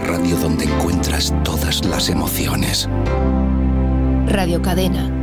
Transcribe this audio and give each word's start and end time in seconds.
la 0.00 0.06
radio 0.06 0.36
donde 0.36 0.64
encuentras 0.64 1.32
todas 1.44 1.84
las 1.84 2.08
emociones. 2.08 2.88
Radio 4.26 4.62
Cadena. 4.62 5.16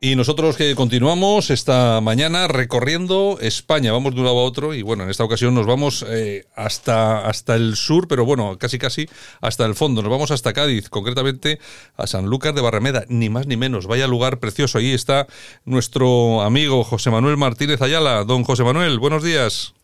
Y 0.00 0.16
nosotros 0.16 0.56
que 0.56 0.74
continuamos 0.74 1.50
esta 1.50 2.00
mañana 2.02 2.46
recorriendo 2.46 3.38
España, 3.40 3.90
vamos 3.92 4.14
de 4.14 4.20
un 4.20 4.26
lado 4.26 4.38
a 4.38 4.44
otro 4.44 4.74
y 4.74 4.82
bueno, 4.82 5.04
en 5.04 5.10
esta 5.10 5.24
ocasión 5.24 5.54
nos 5.54 5.66
vamos 5.66 6.04
eh, 6.06 6.44
hasta, 6.54 7.26
hasta 7.26 7.54
el 7.54 7.76
sur, 7.76 8.06
pero 8.06 8.26
bueno, 8.26 8.58
casi 8.58 8.78
casi 8.78 9.08
hasta 9.40 9.64
el 9.64 9.74
fondo, 9.74 10.02
nos 10.02 10.10
vamos 10.10 10.30
hasta 10.30 10.52
Cádiz, 10.52 10.90
concretamente 10.90 11.58
a 11.96 12.06
Sanlúcar 12.06 12.54
de 12.54 12.60
Barrameda, 12.60 13.04
ni 13.08 13.30
más 13.30 13.46
ni 13.46 13.56
menos, 13.56 13.86
vaya 13.86 14.06
lugar 14.06 14.40
precioso, 14.40 14.76
ahí 14.76 14.92
está 14.92 15.26
nuestro 15.64 16.42
amigo 16.42 16.84
José 16.84 17.10
Manuel 17.10 17.38
Martínez 17.38 17.80
Ayala. 17.80 18.24
Don 18.24 18.44
José 18.44 18.62
Manuel, 18.62 18.98
buenos 18.98 19.22
días. 19.22 19.74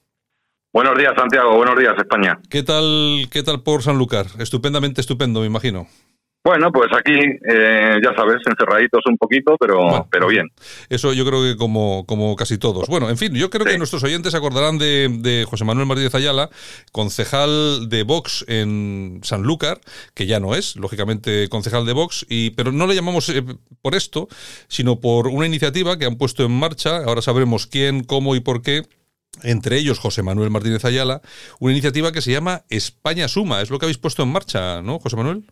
Buenos 0.73 0.97
días, 0.97 1.13
Santiago. 1.17 1.57
Buenos 1.57 1.77
días, 1.77 1.95
España. 1.99 2.39
¿Qué 2.49 2.63
tal, 2.63 3.27
qué 3.31 3.43
tal 3.43 3.63
por 3.63 3.83
Sanlúcar? 3.83 4.27
Estupendamente 4.39 5.01
estupendo, 5.01 5.41
me 5.41 5.47
imagino. 5.47 5.89
Bueno, 6.43 6.71
pues 6.73 6.89
aquí, 6.97 7.13
eh, 7.13 7.97
ya 8.03 8.15
sabes, 8.17 8.37
encerraditos 8.47 9.03
un 9.07 9.19
poquito, 9.19 9.57
pero, 9.61 10.07
pero 10.11 10.29
bien. 10.29 10.47
Eso 10.89 11.13
yo 11.13 11.27
creo 11.27 11.43
que 11.43 11.57
como, 11.57 12.07
como 12.07 12.35
casi 12.35 12.57
todos. 12.57 12.89
Bueno, 12.89 13.11
en 13.11 13.19
fin, 13.19 13.35
yo 13.35 13.51
creo 13.51 13.67
que 13.67 13.77
nuestros 13.77 14.05
oyentes 14.05 14.33
se 14.33 14.39
acordarán 14.39 14.79
de, 14.79 15.09
de, 15.19 15.45
José 15.45 15.67
Manuel 15.67 15.87
Martínez 15.87 16.15
Ayala, 16.15 16.49
concejal 16.93 17.91
de 17.91 18.05
Vox 18.05 18.47
en 18.49 19.21
Sanlúcar, 19.23 19.81
que 20.15 20.27
ya 20.27 20.41
no 20.41 20.55
es, 20.55 20.77
lógicamente, 20.77 21.49
concejal 21.51 21.85
de 21.85 21.93
Vox, 21.93 22.25
y, 22.31 22.51
pero 22.51 22.73
no 22.73 22.87
le 22.87 22.95
llamamos 22.95 23.29
eh, 23.29 23.43
por 23.83 23.95
esto, 23.95 24.29
sino 24.69 24.99
por 24.99 25.27
una 25.27 25.47
iniciativa 25.47 25.99
que 25.99 26.07
han 26.07 26.17
puesto 26.17 26.43
en 26.45 26.53
marcha, 26.53 27.05
ahora 27.05 27.21
sabremos 27.21 27.67
quién, 27.67 28.03
cómo 28.03 28.35
y 28.35 28.41
por 28.41 28.63
qué, 28.63 28.85
entre 29.43 29.77
ellos 29.77 29.99
José 29.99 30.23
Manuel 30.23 30.51
Martínez 30.51 30.85
Ayala, 30.85 31.21
una 31.59 31.73
iniciativa 31.73 32.13
que 32.13 32.21
se 32.21 32.33
llama 32.33 32.63
España 32.69 33.29
Suma. 33.29 33.63
Es 33.63 33.71
lo 33.71 33.79
que 33.79 33.87
habéis 33.87 33.99
puesto 33.99 34.23
en 34.23 34.33
marcha, 34.33 34.83
¿no, 34.83 34.99
José 34.99 35.17
Manuel? 35.17 35.45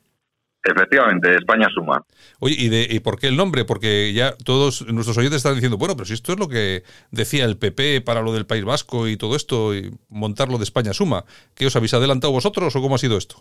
Efectivamente, 0.65 1.35
España 1.35 1.69
suma. 1.73 2.05
Oye, 2.41 2.57
¿y, 2.59 2.69
de, 2.69 2.87
¿y 2.91 3.01
por 3.01 3.19
qué 3.19 3.29
el 3.29 3.37
nombre? 3.37 3.65
Porque 3.65 4.13
ya 4.13 4.35
todos 4.45 4.87
nuestros 4.89 5.17
oyentes 5.17 5.39
están 5.39 5.55
diciendo, 5.55 5.79
bueno, 5.79 5.95
pero 5.95 6.05
si 6.05 6.15
esto 6.15 6.33
es 6.33 6.39
lo 6.39 6.49
que 6.49 6.83
decía 7.11 7.45
el 7.45 7.57
PP 7.57 8.03
para 8.03 8.23
lo 8.23 8.33
del 8.33 8.45
País 8.45 8.65
Vasco 8.65 9.07
y 9.07 9.17
todo 9.17 9.37
esto, 9.37 9.75
y 9.75 9.91
montarlo 10.09 10.59
de 10.59 10.65
España 10.65 10.93
suma. 10.93 11.25
¿Qué 11.55 11.67
os 11.67 11.77
habéis 11.77 11.95
adelantado 11.95 12.33
vosotros 12.33 12.75
o 12.75 12.83
cómo 12.83 12.97
ha 12.97 12.99
sido 12.99 13.17
esto? 13.17 13.37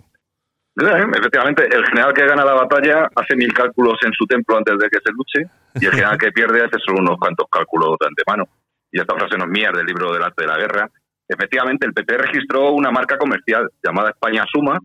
Eh, 0.80 1.06
efectivamente, 1.18 1.64
el 1.66 1.86
general 1.88 2.14
que 2.14 2.28
gana 2.28 2.46
la 2.46 2.54
batalla 2.54 3.10
hace 3.16 3.36
mil 3.36 3.52
cálculos 3.52 3.98
en 4.06 4.14
su 4.14 4.26
templo 4.28 4.58
antes 4.58 4.78
de 4.78 4.88
que 4.88 5.00
se 5.04 5.12
luche, 5.12 5.52
y 5.82 5.86
el 5.86 5.92
general 5.92 6.18
que 6.20 6.32
pierde 6.32 6.64
hace 6.64 6.78
solo 6.86 7.00
unos 7.00 7.18
cuantos 7.18 7.48
cálculos 7.52 7.98
de 8.00 8.08
antemano. 8.08 8.46
Y 8.92 9.00
esta 9.00 9.16
frase 9.16 9.38
no 9.38 9.46
es 9.46 9.50
mía, 9.50 9.72
del 9.74 9.86
libro 9.86 10.12
del 10.14 10.24
arte 10.24 10.44
de 10.44 10.48
la 10.48 10.58
guerra, 10.58 10.90
efectivamente 11.28 11.86
el 11.86 11.94
PP 11.94 12.18
registró 12.18 12.72
una 12.72 12.90
marca 12.90 13.18
comercial 13.18 13.70
llamada 13.84 14.12
España 14.12 14.46
Suma, 14.52 14.80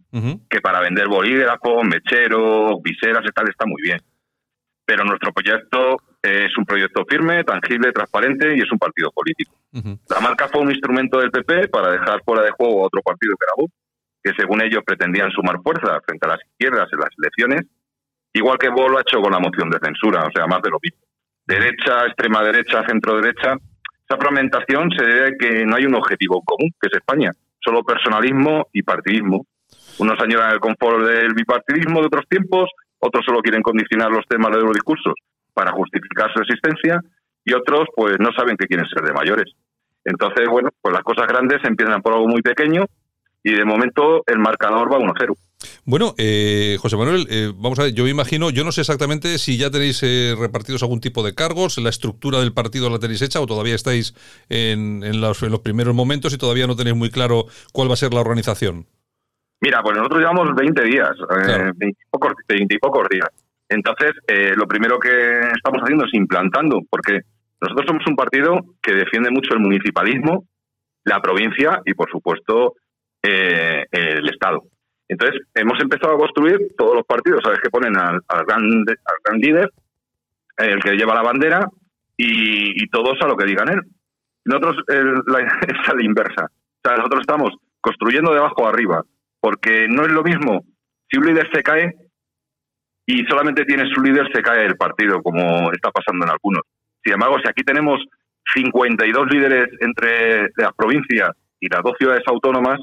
que 0.50 0.60
para 0.60 0.80
vender 0.80 1.08
bolígrafos, 1.08 1.84
mecheros, 1.84 2.82
viseras 2.82 3.22
y 3.24 3.32
tal 3.32 3.48
está 3.48 3.64
muy 3.66 3.80
bien. 3.82 3.98
Pero 4.84 5.04
nuestro 5.04 5.32
proyecto 5.32 5.96
es 6.20 6.56
un 6.58 6.64
proyecto 6.64 7.04
firme, 7.08 7.44
tangible, 7.44 7.92
transparente 7.92 8.56
y 8.56 8.60
es 8.60 8.72
un 8.72 8.78
partido 8.78 9.10
político. 9.12 9.54
La 10.08 10.20
marca 10.20 10.48
fue 10.48 10.60
un 10.60 10.70
instrumento 10.70 11.18
del 11.18 11.30
PP 11.30 11.68
para 11.68 11.92
dejar 11.92 12.22
fuera 12.24 12.42
de 12.42 12.50
juego 12.50 12.82
a 12.82 12.86
otro 12.86 13.00
partido 13.02 13.36
que 13.38 13.44
era 13.44 13.54
Vox, 13.56 13.72
que 14.22 14.32
según 14.36 14.62
ellos 14.62 14.82
pretendían 14.84 15.30
sumar 15.30 15.60
fuerza 15.62 16.00
frente 16.04 16.26
a 16.26 16.30
las 16.30 16.40
izquierdas 16.44 16.88
en 16.92 16.98
las 16.98 17.10
elecciones, 17.18 17.62
igual 18.32 18.58
que 18.58 18.68
Vox 18.68 18.90
lo 18.90 18.98
ha 18.98 19.02
hecho 19.02 19.20
con 19.20 19.32
la 19.32 19.40
moción 19.40 19.70
de 19.70 19.78
censura, 19.82 20.24
o 20.24 20.30
sea, 20.34 20.46
más 20.46 20.62
de 20.62 20.70
lo 20.70 20.78
mismo. 20.82 20.98
Derecha, 21.46 22.06
extrema 22.06 22.42
derecha, 22.42 22.84
centro 22.86 23.20
derecha, 23.20 23.56
esa 24.12 24.20
fragmentación 24.20 24.90
se 24.90 25.04
debe 25.04 25.28
a 25.28 25.32
que 25.38 25.64
no 25.64 25.76
hay 25.76 25.86
un 25.86 25.94
objetivo 25.94 26.42
común, 26.44 26.70
que 26.78 26.88
es 26.88 26.94
España, 26.94 27.30
solo 27.60 27.82
personalismo 27.82 28.66
y 28.72 28.82
partidismo. 28.82 29.46
Unos 29.98 30.20
añoran 30.20 30.52
el 30.52 30.60
confort 30.60 31.06
del 31.06 31.32
bipartidismo 31.34 32.00
de 32.00 32.06
otros 32.06 32.26
tiempos, 32.28 32.68
otros 32.98 33.24
solo 33.24 33.40
quieren 33.40 33.62
condicionar 33.62 34.10
los 34.10 34.26
temas 34.28 34.50
de 34.52 34.60
los 34.60 34.74
discursos 34.74 35.14
para 35.54 35.72
justificar 35.72 36.30
su 36.32 36.40
existencia 36.42 37.00
y 37.44 37.54
otros 37.54 37.86
pues 37.96 38.16
no 38.18 38.30
saben 38.36 38.56
que 38.56 38.66
quieren 38.66 38.86
ser 38.86 39.02
de 39.02 39.14
mayores. 39.14 39.50
Entonces, 40.04 40.46
bueno, 40.48 40.68
pues 40.80 40.92
las 40.92 41.02
cosas 41.02 41.26
grandes 41.26 41.64
empiezan 41.64 42.02
por 42.02 42.12
algo 42.12 42.28
muy 42.28 42.42
pequeño 42.42 42.84
y 43.42 43.54
de 43.54 43.64
momento 43.64 44.24
el 44.26 44.38
marcador 44.38 44.92
va 44.92 44.98
1-0. 44.98 45.34
Bueno, 45.84 46.14
eh, 46.18 46.76
José 46.80 46.96
Manuel, 46.96 47.26
eh, 47.30 47.52
vamos 47.54 47.78
a 47.78 47.84
ver, 47.84 47.94
yo 47.94 48.04
me 48.04 48.10
imagino, 48.10 48.50
yo 48.50 48.64
no 48.64 48.72
sé 48.72 48.82
exactamente 48.82 49.38
si 49.38 49.58
ya 49.58 49.70
tenéis 49.70 50.02
eh, 50.02 50.34
repartidos 50.38 50.82
algún 50.82 51.00
tipo 51.00 51.22
de 51.22 51.34
cargos, 51.34 51.78
la 51.78 51.90
estructura 51.90 52.40
del 52.40 52.52
partido 52.52 52.90
la 52.90 52.98
tenéis 52.98 53.22
hecha 53.22 53.40
o 53.40 53.46
todavía 53.46 53.74
estáis 53.74 54.14
en, 54.48 55.02
en, 55.04 55.20
los, 55.20 55.42
en 55.42 55.50
los 55.50 55.60
primeros 55.60 55.94
momentos 55.94 56.32
y 56.32 56.38
todavía 56.38 56.66
no 56.66 56.76
tenéis 56.76 56.96
muy 56.96 57.10
claro 57.10 57.46
cuál 57.72 57.88
va 57.88 57.94
a 57.94 57.96
ser 57.96 58.14
la 58.14 58.20
organización. 58.20 58.86
Mira, 59.60 59.80
pues 59.80 59.96
nosotros 59.96 60.20
llevamos 60.20 60.54
20 60.56 60.82
días, 60.84 61.10
claro. 61.28 61.72
20, 61.76 61.86
y 61.86 62.10
pocos, 62.10 62.32
20 62.48 62.74
y 62.74 62.78
pocos 62.78 63.08
días. 63.08 63.28
Entonces, 63.68 64.10
eh, 64.26 64.54
lo 64.56 64.66
primero 64.66 64.98
que 64.98 65.08
estamos 65.54 65.80
haciendo 65.82 66.04
es 66.04 66.12
implantando, 66.14 66.80
porque 66.90 67.20
nosotros 67.60 67.86
somos 67.86 68.06
un 68.08 68.16
partido 68.16 68.58
que 68.82 68.92
defiende 68.92 69.30
mucho 69.30 69.54
el 69.54 69.60
municipalismo, 69.60 70.44
la 71.04 71.20
provincia 71.20 71.80
y, 71.84 71.94
por 71.94 72.10
supuesto, 72.10 72.74
eh, 73.22 73.86
el 73.92 74.28
Estado. 74.28 74.64
Entonces, 75.12 75.42
hemos 75.54 75.78
empezado 75.80 76.14
a 76.14 76.18
construir 76.18 76.58
todos 76.76 76.96
los 76.96 77.06
partidos, 77.06 77.40
¿sabes? 77.44 77.60
Que 77.60 77.70
ponen 77.70 77.96
al, 77.96 78.20
al, 78.28 78.44
gran, 78.44 78.62
al 78.62 79.16
gran 79.24 79.38
líder, 79.38 79.70
el 80.56 80.82
que 80.82 80.96
lleva 80.96 81.14
la 81.14 81.22
bandera, 81.22 81.68
y, 82.16 82.86
todos 82.88 83.18
a 83.20 83.26
lo 83.26 83.36
que 83.36 83.46
digan 83.46 83.68
él. 83.68 83.80
Nosotros 84.44 84.76
el, 84.88 85.14
la, 85.26 85.40
es 85.68 85.94
la 85.94 86.04
inversa. 86.04 86.44
O 86.44 86.80
sea, 86.88 86.96
nosotros 86.96 87.20
estamos 87.20 87.50
construyendo 87.80 88.32
de 88.32 88.38
abajo 88.38 88.66
arriba, 88.66 89.02
porque 89.40 89.86
no 89.88 90.02
es 90.02 90.12
lo 90.12 90.22
mismo 90.22 90.64
si 91.10 91.18
un 91.18 91.26
líder 91.26 91.48
se 91.52 91.62
cae 91.62 91.94
y 93.06 93.24
solamente 93.26 93.64
tiene 93.64 93.84
su 93.92 94.00
líder, 94.00 94.28
se 94.32 94.42
cae 94.42 94.64
el 94.64 94.76
partido, 94.76 95.20
como 95.22 95.70
está 95.72 95.90
pasando 95.90 96.24
en 96.24 96.30
algunos. 96.30 96.62
Sin 97.04 97.14
embargo, 97.14 97.36
si 97.42 97.48
aquí 97.48 97.62
tenemos 97.64 98.00
52 98.54 99.26
líderes 99.30 99.68
entre 99.80 100.48
las 100.56 100.72
provincias 100.74 101.30
y 101.60 101.68
las 101.68 101.82
dos 101.82 101.94
ciudades 101.98 102.22
autónomas, 102.26 102.80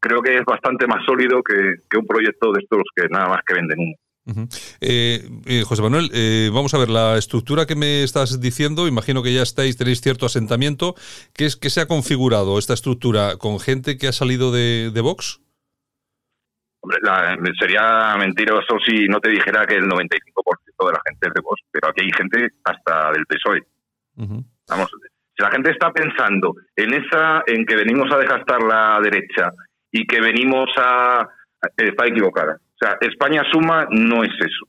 creo 0.00 0.22
que 0.22 0.36
es 0.36 0.44
bastante 0.44 0.86
más 0.86 1.04
sólido 1.04 1.42
que, 1.42 1.76
que 1.88 1.98
un 1.98 2.06
proyecto 2.06 2.52
de 2.52 2.60
estos 2.62 2.82
que 2.94 3.08
nada 3.08 3.28
más 3.28 3.40
que 3.46 3.54
venden 3.54 3.78
uno. 3.78 3.94
Uh 4.28 4.32
-huh. 4.32 4.76
eh, 4.82 5.20
eh, 5.46 5.62
José 5.64 5.80
Manuel, 5.80 6.10
eh, 6.12 6.50
vamos 6.52 6.74
a 6.74 6.78
ver, 6.78 6.90
la 6.90 7.16
estructura 7.16 7.64
que 7.64 7.74
me 7.74 8.02
estás 8.02 8.40
diciendo, 8.40 8.86
imagino 8.86 9.22
que 9.22 9.32
ya 9.32 9.42
estáis, 9.42 9.78
tenéis 9.78 10.02
cierto 10.02 10.26
asentamiento. 10.26 10.94
¿Qué, 11.34 11.46
es, 11.46 11.56
qué 11.56 11.70
se 11.70 11.80
ha 11.80 11.86
configurado 11.86 12.58
esta 12.58 12.74
estructura 12.74 13.38
con 13.38 13.58
gente 13.58 13.96
que 13.96 14.06
ha 14.06 14.12
salido 14.12 14.52
de, 14.52 14.90
de 14.92 15.00
Vox? 15.00 15.40
Hombre, 16.80 16.98
la, 17.02 17.38
sería 17.58 18.16
mentiroso 18.18 18.76
si 18.86 19.08
no 19.08 19.18
te 19.18 19.30
dijera 19.30 19.66
que 19.66 19.76
el 19.76 19.84
95% 19.84 20.86
de 20.86 20.92
la 20.92 21.00
gente 21.08 21.28
es 21.28 21.34
de 21.34 21.40
Vox, 21.40 21.62
pero 21.72 21.88
aquí 21.88 22.02
hay 22.04 22.12
gente 22.12 22.48
hasta 22.64 23.12
del 23.12 23.24
PSOE. 23.26 23.62
Uh 24.16 24.24
-huh. 24.24 24.44
Vamos, 24.68 24.90
si 25.38 25.42
la 25.42 25.50
gente 25.50 25.70
está 25.70 25.90
pensando 25.90 26.54
en 26.76 26.92
esa, 26.92 27.42
en 27.46 27.64
que 27.64 27.76
venimos 27.76 28.12
a 28.12 28.18
desgastar 28.18 28.62
la 28.62 29.00
derecha 29.00 29.52
y 29.90 30.06
que 30.06 30.20
venimos 30.20 30.68
a... 30.76 31.28
está 31.76 32.06
equivocada. 32.06 32.54
O 32.54 32.78
sea, 32.78 32.96
España 33.00 33.42
suma 33.50 33.86
no 33.90 34.22
es 34.22 34.32
eso. 34.38 34.68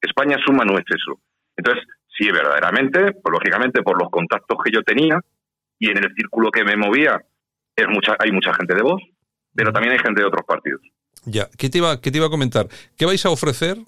España 0.00 0.38
suma 0.44 0.64
no 0.64 0.78
es 0.78 0.84
eso. 0.88 1.20
Entonces, 1.56 1.84
sí, 2.16 2.30
verdaderamente, 2.30 3.12
pues 3.12 3.32
lógicamente 3.32 3.82
por 3.82 4.00
los 4.00 4.10
contactos 4.10 4.58
que 4.64 4.72
yo 4.72 4.82
tenía 4.82 5.20
y 5.78 5.90
en 5.90 5.98
el 5.98 6.14
círculo 6.14 6.50
que 6.50 6.64
me 6.64 6.76
movía, 6.76 7.20
es 7.76 7.88
mucha, 7.88 8.16
hay 8.18 8.32
mucha 8.32 8.54
gente 8.54 8.74
de 8.74 8.82
voz, 8.82 9.02
pero 9.54 9.72
también 9.72 9.92
hay 9.92 9.98
gente 9.98 10.20
de 10.20 10.28
otros 10.28 10.46
partidos. 10.46 10.80
Ya, 11.24 11.48
¿qué 11.58 11.68
te 11.68 11.78
iba, 11.78 12.00
qué 12.00 12.10
te 12.10 12.18
iba 12.18 12.26
a 12.26 12.30
comentar? 12.30 12.68
¿Qué 12.96 13.06
vais 13.06 13.24
a 13.26 13.30
ofrecer 13.30 13.78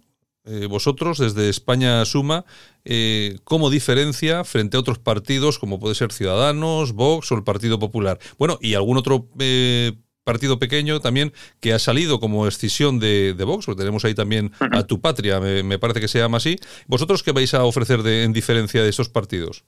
eh, 0.44 0.66
vosotros 0.66 1.18
desde 1.18 1.48
España 1.48 2.04
Suma 2.04 2.44
eh, 2.84 3.38
como 3.44 3.70
diferencia 3.70 4.44
frente 4.44 4.76
a 4.76 4.80
otros 4.80 4.98
partidos 4.98 5.58
como 5.58 5.80
puede 5.80 5.94
ser 5.94 6.12
Ciudadanos, 6.12 6.92
Vox 6.92 7.32
o 7.32 7.36
el 7.36 7.44
Partido 7.44 7.78
Popular? 7.78 8.18
Bueno, 8.38 8.58
y 8.60 8.74
algún 8.74 8.98
otro 8.98 9.28
eh, 9.38 9.92
partido 10.24 10.58
pequeño 10.58 11.00
también 11.00 11.32
que 11.60 11.72
ha 11.72 11.78
salido 11.78 12.18
como 12.18 12.48
escisión 12.48 12.98
de, 12.98 13.34
de 13.34 13.44
Vox, 13.44 13.66
porque 13.66 13.80
tenemos 13.80 14.04
ahí 14.04 14.14
también 14.14 14.50
a 14.72 14.82
Tu 14.84 15.00
Patria, 15.00 15.38
me, 15.38 15.62
me, 15.62 15.78
parece 15.78 16.00
que 16.00 16.08
se 16.08 16.18
llama 16.18 16.38
así. 16.38 16.56
¿Vosotros 16.86 17.22
qué 17.22 17.32
vais 17.32 17.52
a 17.54 17.64
ofrecer 17.64 18.02
de, 18.02 18.24
en 18.24 18.32
diferencia 18.32 18.82
de 18.82 18.88
esos 18.88 19.08
partidos? 19.08 19.64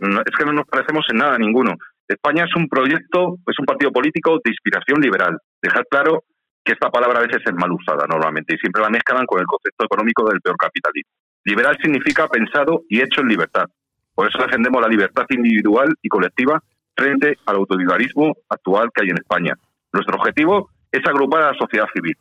No, 0.00 0.20
es 0.20 0.36
que 0.36 0.44
no 0.44 0.52
nos 0.52 0.66
parecemos 0.66 1.04
en 1.10 1.18
nada 1.18 1.38
ninguno. 1.38 1.76
España 2.08 2.44
es 2.44 2.56
un 2.56 2.68
proyecto, 2.68 3.38
es 3.46 3.58
un 3.58 3.66
partido 3.66 3.92
político 3.92 4.40
de 4.42 4.50
inspiración 4.50 5.00
liberal. 5.00 5.38
Dejar 5.62 5.86
claro 5.88 6.24
que 6.64 6.72
esta 6.72 6.90
palabra 6.90 7.18
a 7.18 7.26
veces 7.26 7.42
es 7.44 7.54
mal 7.54 7.70
usada 7.72 8.06
normalmente 8.08 8.54
y 8.54 8.58
siempre 8.58 8.82
la 8.82 8.90
mezclan 8.90 9.26
con 9.26 9.40
el 9.40 9.46
concepto 9.46 9.84
económico 9.84 10.28
del 10.28 10.40
peor 10.40 10.56
capitalismo. 10.56 11.12
Liberal 11.44 11.76
significa 11.82 12.26
pensado 12.28 12.82
y 12.88 13.00
hecho 13.00 13.20
en 13.20 13.28
libertad. 13.28 13.66
Por 14.14 14.28
eso 14.28 14.38
defendemos 14.38 14.80
la 14.80 14.88
libertad 14.88 15.26
individual 15.28 15.94
y 16.00 16.08
colectiva 16.08 16.62
frente 16.96 17.36
al 17.46 17.56
autoritarismo 17.56 18.32
actual 18.48 18.88
que 18.94 19.02
hay 19.02 19.10
en 19.10 19.18
España. 19.18 19.54
Nuestro 19.94 20.16
objetivo 20.16 20.70
es 20.90 21.00
agrupar 21.06 21.42
a 21.42 21.52
la 21.52 21.58
sociedad 21.58 21.86
civil 21.94 22.16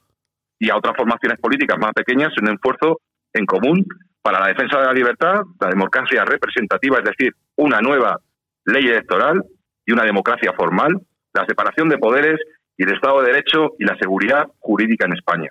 y 0.59 0.69
a 0.69 0.77
otras 0.77 0.95
formaciones 0.95 1.39
políticas 1.39 1.77
más 1.79 1.91
pequeñas 1.91 2.31
en 2.37 2.47
un 2.47 2.53
esfuerzo 2.53 3.01
en 3.33 3.47
común 3.47 3.83
para 4.21 4.39
la 4.39 4.47
defensa 4.47 4.77
de 4.79 4.85
la 4.85 4.93
libertad, 4.93 5.41
la 5.59 5.69
democracia 5.69 6.23
representativa, 6.23 6.99
es 6.99 7.03
decir, 7.03 7.33
una 7.55 7.81
nueva 7.81 8.19
ley 8.65 8.85
electoral 8.85 9.43
y 9.87 9.91
una 9.91 10.03
democracia 10.03 10.53
formal, 10.55 11.01
la 11.33 11.45
separación 11.47 11.89
de 11.89 11.97
poderes 11.97 12.39
y 12.77 12.83
el 12.83 12.93
Estado 12.93 13.21
de 13.21 13.31
Derecho 13.31 13.71
y 13.79 13.85
la 13.85 13.97
seguridad 13.97 14.45
jurídica 14.59 15.07
en 15.07 15.13
España. 15.13 15.49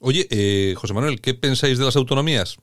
Oye, 0.00 0.26
eh, 0.30 0.74
José 0.76 0.92
Manuel, 0.92 1.22
¿qué 1.22 1.32
pensáis 1.32 1.78
de 1.78 1.86
las 1.86 1.96
autonomías? 1.96 2.58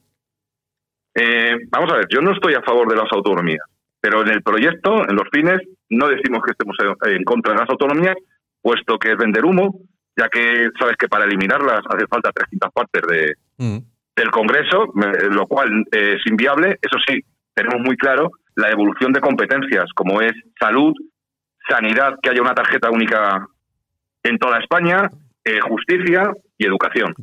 Eh, 1.16 1.56
vamos 1.70 1.92
a 1.92 1.96
ver, 1.96 2.06
yo 2.14 2.22
no 2.22 2.32
estoy 2.32 2.54
a 2.54 2.62
favor 2.62 2.88
de 2.88 2.96
las 2.96 3.12
autonomías, 3.12 3.66
pero 4.00 4.22
en 4.22 4.30
el 4.30 4.44
proyecto, 4.44 5.02
en 5.10 5.16
los 5.16 5.28
fines, 5.32 5.60
no 5.90 6.08
decimos 6.08 6.42
que 6.46 6.52
estemos 6.52 6.78
en 7.08 7.24
contra 7.24 7.54
de 7.54 7.60
las 7.60 7.70
autonomías, 7.70 8.16
puesto 8.64 8.98
que 8.98 9.12
es 9.12 9.18
vender 9.18 9.46
humo, 9.46 9.82
ya 10.18 10.30
que 10.30 10.70
sabes 10.80 10.96
que 10.98 11.08
para 11.08 11.26
eliminarlas 11.26 11.82
hace 11.88 12.08
falta 12.08 12.32
300 12.32 12.72
partes 12.72 13.02
de, 13.08 13.34
mm. 13.58 13.78
del 14.16 14.32
Congreso, 14.32 14.86
lo 15.30 15.46
cual 15.46 15.86
es 15.92 16.26
inviable. 16.26 16.80
Eso 16.82 16.98
sí, 17.06 17.20
tenemos 17.54 17.82
muy 17.82 17.98
claro 17.98 18.32
la 18.56 18.70
evolución 18.72 19.12
de 19.12 19.22
competencias, 19.22 19.86
como 19.94 20.22
es 20.22 20.34
salud, 20.60 20.94
sanidad, 21.68 22.16
que 22.22 22.30
haya 22.30 22.42
una 22.42 22.56
tarjeta 22.56 22.90
única 22.90 23.46
en 24.24 24.38
toda 24.38 24.60
España, 24.60 25.10
eh, 25.46 25.60
justicia 25.68 26.34
y 26.58 26.66
educación. 26.66 27.14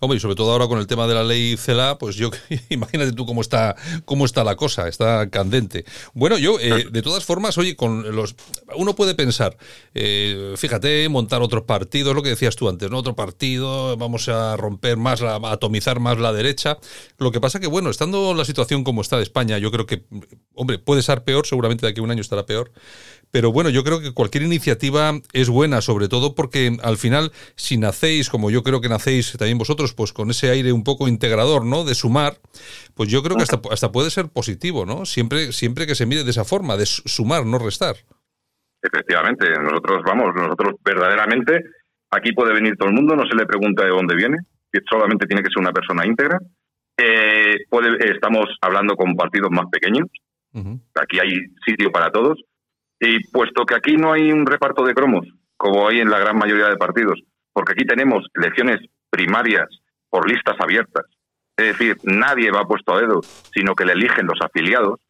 Hombre, 0.00 0.16
y 0.16 0.20
sobre 0.20 0.34
todo 0.34 0.50
ahora 0.50 0.66
con 0.66 0.78
el 0.78 0.86
tema 0.86 1.06
de 1.06 1.14
la 1.14 1.22
ley 1.22 1.56
CELA, 1.56 1.98
pues 1.98 2.16
yo 2.16 2.30
imagínate 2.68 3.12
tú 3.12 3.26
cómo 3.26 3.42
está 3.42 3.76
cómo 4.04 4.24
está 4.24 4.42
la 4.42 4.56
cosa, 4.56 4.88
está 4.88 5.30
candente. 5.30 5.84
Bueno, 6.14 6.38
yo 6.38 6.58
eh, 6.58 6.86
de 6.90 7.02
todas 7.02 7.24
formas, 7.24 7.58
oye, 7.58 7.76
con 7.76 8.14
los 8.16 8.34
uno 8.74 8.96
puede 8.96 9.14
pensar, 9.14 9.56
eh, 9.94 10.54
fíjate, 10.56 11.08
montar 11.08 11.42
otros 11.42 11.62
partidos, 11.62 12.14
lo 12.14 12.22
que 12.22 12.30
decías 12.30 12.56
tú 12.56 12.68
antes, 12.68 12.90
¿no? 12.90 12.98
Otro 12.98 13.14
partido, 13.14 13.96
vamos 13.96 14.28
a 14.28 14.56
romper 14.56 14.96
más, 14.96 15.22
a 15.22 15.36
atomizar 15.52 16.00
más 16.00 16.18
la 16.18 16.32
derecha. 16.32 16.78
Lo 17.18 17.30
que 17.30 17.40
pasa 17.40 17.60
que, 17.60 17.68
bueno, 17.68 17.90
estando 17.90 18.34
la 18.34 18.44
situación 18.44 18.82
como 18.82 19.02
está 19.02 19.16
de 19.16 19.22
España, 19.22 19.58
yo 19.58 19.70
creo 19.70 19.86
que, 19.86 20.02
hombre, 20.54 20.78
puede 20.78 21.02
ser 21.02 21.22
peor, 21.22 21.46
seguramente 21.46 21.86
de 21.86 21.90
aquí 21.90 22.00
a 22.00 22.04
un 22.04 22.10
año 22.10 22.22
estará 22.22 22.46
peor. 22.46 22.72
Pero 23.30 23.52
bueno, 23.52 23.68
yo 23.70 23.84
creo 23.84 24.00
que 24.00 24.14
cualquier 24.14 24.44
iniciativa 24.44 25.12
es 25.32 25.50
buena, 25.50 25.80
sobre 25.80 26.08
todo 26.08 26.34
porque 26.34 26.76
al 26.82 26.96
final, 26.96 27.30
si 27.56 27.76
nacéis, 27.76 28.30
como 28.30 28.50
yo 28.50 28.62
creo 28.62 28.80
que 28.80 28.88
nacéis 28.88 29.36
también 29.36 29.58
vosotros, 29.58 29.92
pues 29.94 30.12
con 30.12 30.30
ese 30.30 30.48
aire 30.50 30.72
un 30.72 30.82
poco 30.82 31.08
integrador, 31.08 31.64
¿no? 31.64 31.84
De 31.84 31.94
sumar, 31.94 32.34
pues 32.94 33.10
yo 33.10 33.22
creo 33.22 33.36
que 33.36 33.42
hasta, 33.42 33.60
hasta 33.70 33.92
puede 33.92 34.10
ser 34.10 34.28
positivo, 34.28 34.86
¿no? 34.86 35.04
Siempre, 35.04 35.52
siempre 35.52 35.86
que 35.86 35.94
se 35.94 36.06
mire 36.06 36.24
de 36.24 36.30
esa 36.30 36.44
forma, 36.44 36.76
de 36.76 36.86
sumar, 36.86 37.44
no 37.44 37.58
restar. 37.58 37.96
Efectivamente, 38.80 39.46
nosotros 39.60 40.02
vamos, 40.06 40.34
nosotros 40.34 40.76
verdaderamente, 40.82 41.64
aquí 42.10 42.32
puede 42.32 42.54
venir 42.54 42.76
todo 42.76 42.88
el 42.88 42.94
mundo, 42.94 43.14
no 43.14 43.26
se 43.28 43.36
le 43.36 43.44
pregunta 43.44 43.84
de 43.84 43.90
dónde 43.90 44.14
viene, 44.14 44.38
solamente 44.88 45.26
tiene 45.26 45.42
que 45.42 45.50
ser 45.50 45.60
una 45.60 45.72
persona 45.72 46.06
íntegra. 46.06 46.38
Eh, 46.96 47.66
puede, 47.68 48.10
estamos 48.10 48.46
hablando 48.62 48.96
con 48.96 49.14
partidos 49.14 49.50
más 49.50 49.66
pequeños, 49.70 50.08
aquí 50.94 51.18
hay 51.20 51.30
sitio 51.64 51.92
para 51.92 52.10
todos 52.10 52.38
y 53.00 53.24
puesto 53.28 53.64
que 53.64 53.74
aquí 53.74 53.96
no 53.96 54.12
hay 54.12 54.32
un 54.32 54.46
reparto 54.46 54.84
de 54.84 54.94
cromos, 54.94 55.26
como 55.56 55.88
hay 55.88 56.00
en 56.00 56.10
la 56.10 56.18
gran 56.18 56.36
mayoría 56.36 56.68
de 56.68 56.76
partidos, 56.76 57.20
porque 57.52 57.72
aquí 57.72 57.84
tenemos 57.84 58.26
elecciones 58.34 58.80
primarias 59.10 59.68
por 60.08 60.28
listas 60.28 60.56
abiertas, 60.58 61.04
es 61.56 61.66
decir, 61.66 61.96
nadie 62.04 62.50
va 62.50 62.66
puesto 62.66 62.94
a 62.94 63.00
dedo, 63.00 63.20
sino 63.52 63.74
que 63.74 63.84
le 63.84 63.92
eligen 63.92 64.26
los 64.26 64.40
afiliados, 64.40 65.00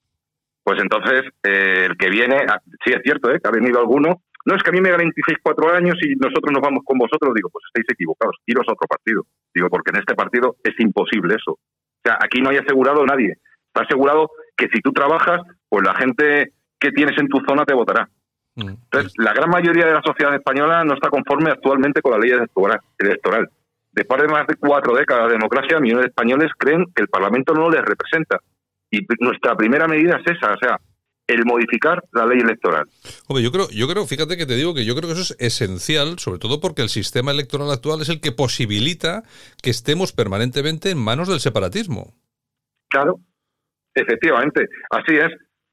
pues 0.62 0.81
entonces 0.81 1.25
eh, 1.43 1.87
el 1.88 1.96
que 1.96 2.11
viene, 2.11 2.44
ah, 2.49 2.61
sí 2.85 2.93
es 2.93 3.00
cierto, 3.02 3.31
¿eh? 3.31 3.38
que 3.40 3.49
ha 3.49 3.52
venido 3.52 3.79
alguno, 3.79 4.23
no 4.49 4.55
es 4.55 4.62
que 4.62 4.70
a 4.70 4.73
mí 4.73 4.81
me 4.81 4.91
26 4.91 5.38
cuatro 5.43 5.75
años 5.75 5.96
y 6.00 6.14
nosotros 6.17 6.50
nos 6.52 6.62
vamos 6.62 6.81
con 6.82 6.96
vosotros, 6.96 7.34
digo, 7.34 7.50
pues 7.50 7.64
estáis 7.69 7.87
equivocados, 7.93 8.37
iros 8.46 8.67
a 8.67 8.73
otro 8.73 8.87
partido. 8.88 9.26
Digo, 9.55 9.69
porque 9.69 9.91
en 9.91 9.99
este 9.99 10.14
partido 10.14 10.56
es 10.64 10.73
imposible 10.79 11.34
eso. 11.34 11.52
O 11.52 12.02
sea, 12.02 12.17
aquí 12.19 12.41
no 12.41 12.49
hay 12.49 12.56
asegurado 12.56 13.05
nadie. 13.05 13.34
Está 13.67 13.82
asegurado 13.82 14.31
que 14.56 14.69
si 14.73 14.81
tú 14.81 14.93
trabajas, 14.93 15.43
pues 15.69 15.84
la 15.84 15.94
gente 15.96 16.52
que 16.78 16.92
tienes 16.92 17.19
en 17.19 17.28
tu 17.28 17.38
zona 17.46 17.64
te 17.64 17.75
votará. 17.75 18.08
Mm. 18.54 18.69
Entonces, 18.69 19.12
la 19.19 19.32
gran 19.32 19.50
mayoría 19.50 19.86
de 19.86 19.94
la 19.94 20.02
sociedad 20.02 20.34
española 20.34 20.84
no 20.84 20.94
está 20.94 21.08
conforme 21.08 21.50
actualmente 21.50 22.02
con 22.02 22.12
la 22.12 22.19
ley 22.19 22.32
electoral. 22.98 23.48
Después 23.92 24.22
de 24.22 24.28
más 24.28 24.46
de 24.46 24.56
cuatro 24.56 24.94
décadas 24.94 25.26
de 25.26 25.34
democracia, 25.34 25.80
millones 25.80 26.04
de 26.04 26.08
españoles 26.08 26.50
creen 26.56 26.84
que 26.94 27.02
el 27.02 27.08
Parlamento 27.08 27.52
no 27.54 27.70
les 27.70 27.82
representa. 27.82 28.38
Y 28.90 29.06
nuestra 29.20 29.56
primera 29.56 29.86
medida 29.86 30.20
es 30.25 30.36
esa, 30.36 30.52
o 30.52 30.58
sea, 30.58 30.78
el 31.26 31.44
modificar 31.44 32.02
la 32.12 32.26
ley 32.26 32.38
electoral. 32.38 32.86
Hombre, 33.26 33.44
yo 33.44 33.52
creo, 33.52 33.69
yo 33.70 33.86
creo, 33.86 34.06
fíjate 34.06 34.36
que 34.36 34.46
te 34.46 34.56
digo 34.56 34.74
que 34.74 34.84
yo 34.84 34.94
creo 34.94 35.08
que 35.08 35.20
eso 35.20 35.34
es 35.34 35.36
esencial, 35.38 36.19
sobre 36.19 36.38
todo 36.38 36.60
porque 36.60 36.82
el 36.82 36.88
sistema 36.88 37.31
electoral 37.31 37.70
actual 37.70 38.00
es 38.00 38.08
el 38.08 38.20
que 38.20 38.32
posibilita 38.32 39.24
que 39.62 39.70
estemos 39.70 40.12
permanentemente 40.12 40.90
en 40.90 40.98
manos 40.98 41.28
del 41.28 41.40
separatismo. 41.40 42.14
Claro, 42.88 43.20
efectivamente, 43.94 44.66
así 44.90 45.16
es 45.16 45.31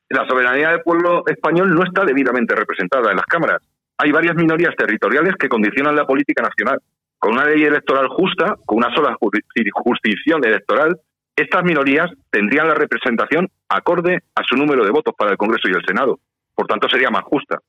la 0.09 0.27
soberanía 0.27 0.69
del 0.69 0.81
pueblo 0.81 1.23
español 1.27 1.73
no 1.73 1.83
está 1.83 2.05
debidamente 2.05 2.55
representada 2.55 3.11
en 3.11 3.17
las 3.17 3.25
cámaras. 3.25 3.61
Hay 3.97 4.11
varias 4.11 4.35
minorías 4.35 4.75
territoriales 4.75 5.35
que 5.39 5.49
condicionan 5.49 5.95
la 5.95 6.05
política 6.05 6.43
nacional. 6.43 6.79
Con 7.17 7.33
una 7.33 7.45
ley 7.45 7.63
electoral 7.63 8.07
justa, 8.09 8.55
con 8.65 8.77
una 8.77 8.93
sola 8.93 9.15
jurisdicción 9.19 10.45
electoral, 10.45 10.99
estas 11.35 11.63
minorías 11.63 12.09
tendrían 12.29 12.67
la 12.67 12.75
representación 12.75 13.49
acorde 13.67 14.19
a 14.35 14.43
su 14.43 14.55
número 14.55 14.85
de 14.85 14.91
votos 14.91 15.13
para 15.17 15.31
el 15.31 15.37
Congreso 15.37 15.67
y 15.67 15.73
el 15.73 15.85
Senado. 15.85 16.19
Por 16.53 16.67
tanto, 16.67 16.87
sería 16.87 17.09
más 17.09 17.23
justa. 17.23 17.59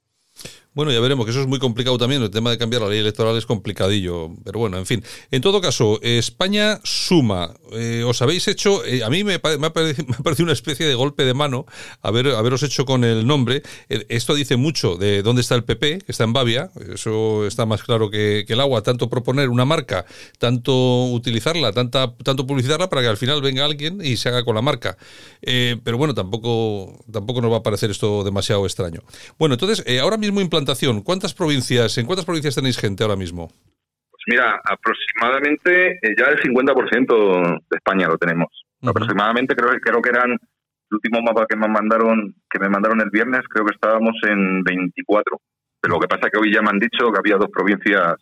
Bueno, 0.77 0.93
ya 0.93 1.01
veremos, 1.01 1.25
que 1.25 1.31
eso 1.31 1.41
es 1.41 1.47
muy 1.47 1.59
complicado 1.59 1.97
también. 1.97 2.23
El 2.23 2.29
tema 2.29 2.51
de 2.51 2.59
cambiar 2.59 2.83
la 2.83 2.91
ley 2.91 2.99
electoral 2.99 3.35
es 3.39 3.47
complicadillo. 3.47 4.33
Pero 4.45 4.59
bueno, 4.59 4.77
en 4.77 4.85
fin. 4.85 5.03
En 5.31 5.41
todo 5.41 5.63
caso, 5.63 5.99
España 6.03 6.81
suma. 6.85 7.55
Eh, 7.73 8.05
os 8.07 8.21
habéis 8.21 8.47
hecho. 8.47 8.85
Eh, 8.85 9.03
a 9.03 9.09
mí 9.09 9.25
me, 9.25 9.41
me, 9.59 9.67
ha 9.69 9.73
parecido, 9.73 10.45
una 10.45 10.53
especie 10.53 10.85
de 10.85 10.95
golpe 10.95 11.25
de 11.25 11.33
mano 11.33 11.65
haber, 12.03 12.29
haberos 12.29 12.63
hecho 12.63 12.85
con 12.85 13.05
el 13.05 13.27
nombre. 13.27 13.63
Eh, 13.89 14.05
esto 14.11 14.35
dice 14.35 14.57
mucho 14.57 14.97
de 14.97 15.23
dónde 15.23 15.41
está 15.41 15.55
el 15.55 15.65
PP, 15.65 16.01
que 16.05 16.13
está 16.13 16.25
en 16.25 16.35
Bavia. 16.35 16.69
Eso 16.93 17.47
está 17.47 17.65
más 17.65 17.83
claro 17.83 18.11
que, 18.11 18.45
el 18.47 18.61
agua. 18.61 18.83
Tanto 18.83 19.09
proponer 19.09 19.49
una 19.49 19.65
marca, 19.65 20.05
tanto 20.39 21.07
utilizarla, 21.07 21.73
tanta, 21.73 22.15
tanto 22.17 22.47
publicitarla 22.47 22.91
para 22.91 23.01
que 23.01 23.09
al 23.09 23.17
final 23.17 23.41
venga 23.41 23.65
alguien 23.65 24.05
y 24.05 24.19
se 24.19 24.29
haga 24.29 24.45
con 24.45 24.55
la 24.55 24.61
marca. 24.61 24.99
pero 25.41 25.97
bueno, 25.97 26.13
tampoco, 26.13 27.03
tampoco 27.11 27.41
nos 27.41 27.51
va 27.51 27.57
a 27.57 27.63
parecer 27.63 27.91
esto 27.91 28.25
demasiado 28.25 28.67
extraño. 28.67 29.01
Bueno, 29.39 29.55
entonces, 29.55 29.83
ahora 30.03 30.19
mismo 30.19 30.43
implantamos 30.43 30.66
¿cuántas 31.05 31.35
provincias, 31.35 31.99
en 31.99 32.07
cuántas 32.07 32.25
provincias 32.25 32.55
tenéis 32.55 32.79
gente 32.79 33.03
ahora 33.03 33.17
mismo? 33.17 33.49
Pues 33.49 34.23
mira, 34.27 34.61
aproximadamente 34.65 35.99
eh, 36.03 36.15
ya 36.19 36.27
el 36.27 36.41
50% 36.41 37.61
de 37.71 37.77
España 37.77 38.09
lo 38.09 38.19
tenemos. 38.19 38.49
Aproximadamente 38.83 39.55
creo, 39.55 39.71
creo 39.81 40.03
que 40.03 40.11
eran 40.11 40.33
el 40.33 40.95
último 40.95 41.21
mapa 41.23 41.47
que 41.49 41.57
me 41.57 41.69
mandaron 41.69 42.35
que 42.51 42.59
me 42.59 42.69
mandaron 42.69 43.01
el 43.01 43.11
viernes, 43.11 43.43
creo 43.49 43.65
que 43.65 43.75
estábamos 43.75 44.15
en 44.29 44.63
24. 44.63 45.41
Pero 45.81 45.95
lo 45.95 46.01
que 46.01 46.09
pasa 46.09 46.27
es 46.27 46.33
que 46.33 46.39
hoy 46.39 46.53
ya 46.53 46.63
me 46.63 46.71
han 46.71 46.79
dicho 46.79 47.11
que 47.13 47.19
había 47.19 47.37
dos 47.37 47.51
provincias 47.53 48.15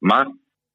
más. 0.00 0.28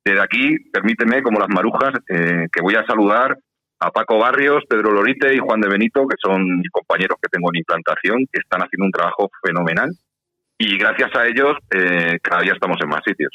Desde 0.04 0.22
aquí, 0.22 0.58
permíteme, 0.72 1.24
como 1.24 1.40
las 1.40 1.50
marujas, 1.50 1.94
eh, 2.10 2.48
que 2.52 2.62
voy 2.62 2.76
a 2.76 2.86
saludar 2.86 3.38
a 3.80 3.92
Paco 3.92 4.20
Barrios, 4.20 4.64
Pedro 4.70 4.92
Lorite 4.92 5.34
y 5.34 5.40
Juan 5.40 5.62
de 5.62 5.70
Benito, 5.70 6.08
que 6.08 6.16
son 6.22 6.60
mis 6.60 6.70
compañeros 6.70 7.18
que 7.22 7.30
tengo 7.30 7.50
en 7.52 7.60
implantación, 7.60 8.26
que 8.32 8.40
están 8.40 8.62
haciendo 8.62 8.86
un 8.86 8.92
trabajo 8.92 9.30
fenomenal 9.44 9.90
y 10.58 10.78
gracias 10.78 11.16
a 11.16 11.28
ellos 11.28 11.58
eh, 11.72 12.20
cada 12.22 12.42
día 12.42 12.54
estamos 12.54 12.78
en 12.82 12.90
más 12.90 13.02
sitios. 13.06 13.32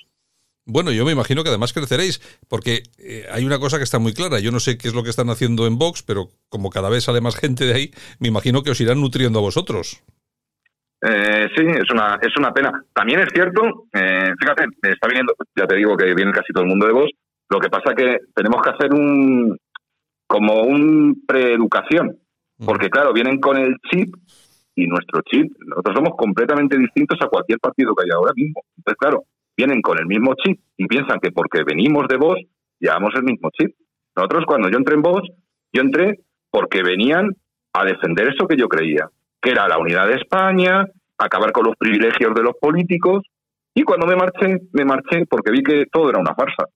Bueno, 0.66 0.92
yo 0.92 1.04
me 1.04 1.12
imagino 1.12 1.42
que 1.42 1.48
además 1.48 1.72
creceréis, 1.72 2.20
porque 2.48 2.82
eh, 2.98 3.26
hay 3.32 3.44
una 3.44 3.58
cosa 3.58 3.78
que 3.78 3.84
está 3.84 3.98
muy 3.98 4.12
clara. 4.12 4.38
Yo 4.38 4.52
no 4.52 4.60
sé 4.60 4.78
qué 4.78 4.88
es 4.88 4.94
lo 4.94 5.02
que 5.02 5.10
están 5.10 5.30
haciendo 5.30 5.66
en 5.66 5.78
Vox, 5.78 6.02
pero 6.02 6.28
como 6.48 6.70
cada 6.70 6.90
vez 6.90 7.04
sale 7.04 7.20
más 7.20 7.36
gente 7.36 7.64
de 7.64 7.74
ahí, 7.74 7.90
me 8.20 8.28
imagino 8.28 8.62
que 8.62 8.70
os 8.70 8.80
irán 8.80 9.00
nutriendo 9.00 9.38
a 9.40 9.42
vosotros. 9.42 10.04
Eh, 11.02 11.48
sí, 11.56 11.64
es 11.66 11.90
una, 11.90 12.18
es 12.22 12.36
una 12.36 12.52
pena. 12.52 12.84
También 12.94 13.20
es 13.20 13.30
cierto, 13.32 13.86
fíjate, 13.92 14.66
está 14.82 15.08
viniendo, 15.08 15.34
ya 15.56 15.66
te 15.66 15.76
digo 15.76 15.96
que 15.96 16.14
viene 16.14 16.32
casi 16.32 16.52
todo 16.52 16.64
el 16.64 16.70
mundo 16.70 16.86
de 16.86 16.92
Vox, 16.92 17.10
lo 17.48 17.58
que 17.58 17.70
pasa 17.70 17.94
que 17.94 18.18
tenemos 18.34 18.62
que 18.62 18.70
hacer 18.70 18.92
un, 18.92 19.58
como 20.26 20.62
un 20.62 21.24
preeducación, 21.26 22.16
porque 22.64 22.88
claro, 22.88 23.12
vienen 23.12 23.40
con 23.40 23.56
el 23.56 23.74
chip 23.90 24.14
y 24.74 24.86
nuestro 24.86 25.20
chip. 25.22 25.52
Nosotros 25.66 25.94
somos 25.96 26.16
completamente 26.16 26.78
distintos 26.78 27.18
a 27.22 27.28
cualquier 27.28 27.58
partido 27.58 27.94
que 27.94 28.04
haya 28.04 28.16
ahora 28.16 28.32
mismo. 28.34 28.62
Entonces, 28.76 28.98
claro, 28.98 29.24
vienen 29.56 29.82
con 29.82 29.98
el 29.98 30.06
mismo 30.06 30.34
chip 30.34 30.60
y 30.76 30.86
piensan 30.86 31.20
que 31.20 31.32
porque 31.32 31.64
venimos 31.64 32.06
de 32.08 32.16
vos, 32.16 32.38
llevamos 32.78 33.14
el 33.14 33.24
mismo 33.24 33.50
chip. 33.50 33.74
Nosotros, 34.16 34.44
cuando 34.46 34.68
yo 34.68 34.78
entré 34.78 34.94
en 34.94 35.02
vos, 35.02 35.22
yo 35.72 35.82
entré 35.82 36.20
porque 36.50 36.82
venían 36.82 37.30
a 37.72 37.84
defender 37.84 38.28
eso 38.28 38.46
que 38.46 38.56
yo 38.56 38.68
creía, 38.68 39.08
que 39.40 39.50
era 39.50 39.68
la 39.68 39.78
unidad 39.78 40.08
de 40.08 40.14
España, 40.14 40.86
acabar 41.18 41.52
con 41.52 41.66
los 41.66 41.76
privilegios 41.76 42.34
de 42.34 42.42
los 42.42 42.54
políticos, 42.60 43.22
y 43.74 43.82
cuando 43.82 44.06
me 44.06 44.16
marché, 44.16 44.58
me 44.72 44.84
marché 44.84 45.26
porque 45.28 45.52
vi 45.52 45.62
que 45.62 45.84
todo 45.92 46.10
era 46.10 46.18
una 46.18 46.34
farsa. 46.34 46.66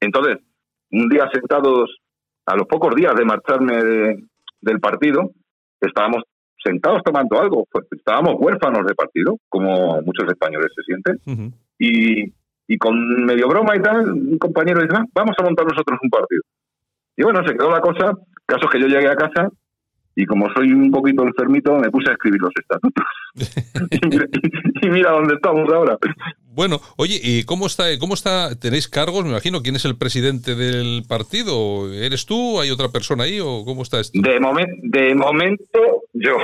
Entonces, 0.00 0.38
un 0.90 1.08
día 1.08 1.28
sentados, 1.32 1.96
a 2.46 2.56
los 2.56 2.66
pocos 2.66 2.94
días 2.94 3.14
de 3.14 3.24
marcharme 3.24 4.26
del 4.60 4.80
partido, 4.80 5.30
estábamos 5.80 6.22
sentados 6.62 7.02
tomando 7.04 7.40
algo. 7.40 7.66
Pues 7.70 7.86
estábamos 7.90 8.36
huérfanos 8.38 8.86
de 8.86 8.94
partido, 8.94 9.38
como 9.48 10.00
muchos 10.02 10.28
españoles 10.28 10.70
se 10.74 10.82
sienten. 10.82 11.52
y, 11.78 12.32
y, 12.66 12.78
con 12.78 13.24
medio 13.24 13.48
broma 13.48 13.76
y 13.76 13.80
tal, 13.80 14.10
un 14.10 14.38
compañero 14.38 14.82
dice, 14.82 14.94
ah, 14.96 15.04
vamos 15.14 15.34
a 15.38 15.42
montar 15.42 15.66
nosotros 15.66 15.98
un 16.02 16.10
partido. 16.10 16.42
Y 17.16 17.22
bueno, 17.22 17.42
se 17.46 17.54
quedó 17.54 17.70
la 17.70 17.80
cosa. 17.80 18.12
Caso 18.46 18.68
que 18.68 18.80
yo 18.80 18.86
llegué 18.86 19.08
a 19.08 19.16
casa 19.16 19.50
y 20.18 20.26
como 20.26 20.52
soy 20.52 20.72
un 20.72 20.90
poquito 20.90 21.22
enfermito, 21.22 21.78
me 21.78 21.92
puse 21.92 22.10
a 22.10 22.14
escribir 22.14 22.40
los 22.40 22.50
estatutos. 22.56 23.04
y, 24.82 24.88
mira, 24.88 25.12
dónde 25.12 25.34
estamos 25.34 25.72
ahora. 25.72 25.96
Bueno, 26.42 26.80
oye, 26.96 27.20
¿y 27.22 27.44
cómo 27.44 27.68
está, 27.68 27.84
cómo 28.00 28.14
está? 28.14 28.58
¿Tenéis 28.58 28.88
cargos? 28.88 29.22
Me 29.22 29.30
imagino, 29.30 29.62
¿quién 29.62 29.76
es 29.76 29.84
el 29.84 29.96
presidente 29.96 30.56
del 30.56 31.04
partido? 31.08 31.92
¿Eres 31.92 32.26
tú? 32.26 32.60
¿Hay 32.60 32.70
otra 32.70 32.88
persona 32.88 33.24
ahí? 33.24 33.38
¿O 33.38 33.64
cómo 33.64 33.82
está 33.82 34.00
esto? 34.00 34.18
De, 34.20 34.40
de 34.82 35.14
momento, 35.14 36.02
yo. 36.12 36.36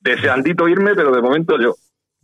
Deseandito 0.00 0.68
irme, 0.68 0.94
pero 0.94 1.10
de 1.10 1.20
momento 1.20 1.60
yo. 1.60 1.74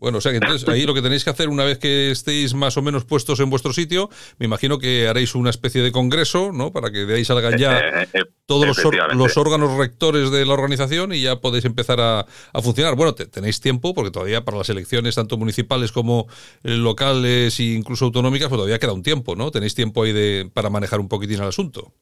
Bueno, 0.04 0.18
o 0.18 0.20
sea 0.20 0.32
que 0.32 0.36
entonces 0.36 0.68
ahí 0.68 0.84
lo 0.84 0.92
que 0.92 1.00
tenéis 1.00 1.24
que 1.24 1.30
hacer 1.30 1.48
una 1.48 1.64
vez 1.64 1.78
que 1.78 2.10
estéis 2.10 2.52
más 2.52 2.76
o 2.76 2.82
menos 2.82 3.06
puestos 3.06 3.40
en 3.40 3.48
vuestro 3.48 3.72
sitio, 3.72 4.10
me 4.38 4.44
imagino 4.44 4.78
que 4.78 5.08
haréis 5.08 5.34
una 5.34 5.48
especie 5.48 5.80
de 5.80 5.92
congreso, 5.92 6.52
¿no? 6.52 6.72
Para 6.72 6.90
que 6.90 7.06
de 7.06 7.14
ahí 7.14 7.24
salgan 7.24 7.56
ya 7.56 7.78
eh, 7.78 8.02
eh, 8.02 8.08
eh, 8.12 8.24
todos 8.44 8.66
los, 8.66 9.36
órganos 9.38 9.78
rectores 9.78 10.30
de 10.30 10.44
la 10.44 10.52
organización 10.52 11.14
y 11.14 11.22
ya 11.22 11.36
podéis 11.36 11.64
empezar 11.64 12.00
a, 12.02 12.26
funcionar. 12.62 12.96
Bueno, 12.96 13.14
tenéis 13.14 13.62
tiempo 13.62 13.94
porque 13.94 14.10
todavía 14.10 14.44
para 14.44 14.58
las 14.58 14.68
elecciones, 14.68 15.14
tanto 15.14 15.38
municipales 15.38 15.90
como 15.90 16.26
locales 16.62 17.58
e 17.58 17.62
incluso 17.62 18.04
autonómicas, 18.04 18.50
pues 18.50 18.58
todavía 18.58 18.78
queda 18.78 18.92
un 18.92 19.02
tiempo, 19.02 19.36
¿no? 19.36 19.50
Tenéis 19.50 19.74
tiempo 19.74 20.02
ahí 20.02 20.12
de, 20.12 20.50
para 20.52 20.68
manejar 20.68 21.00
un 21.00 21.08
poquitín 21.08 21.40
el 21.40 21.48
asunto. 21.48 21.94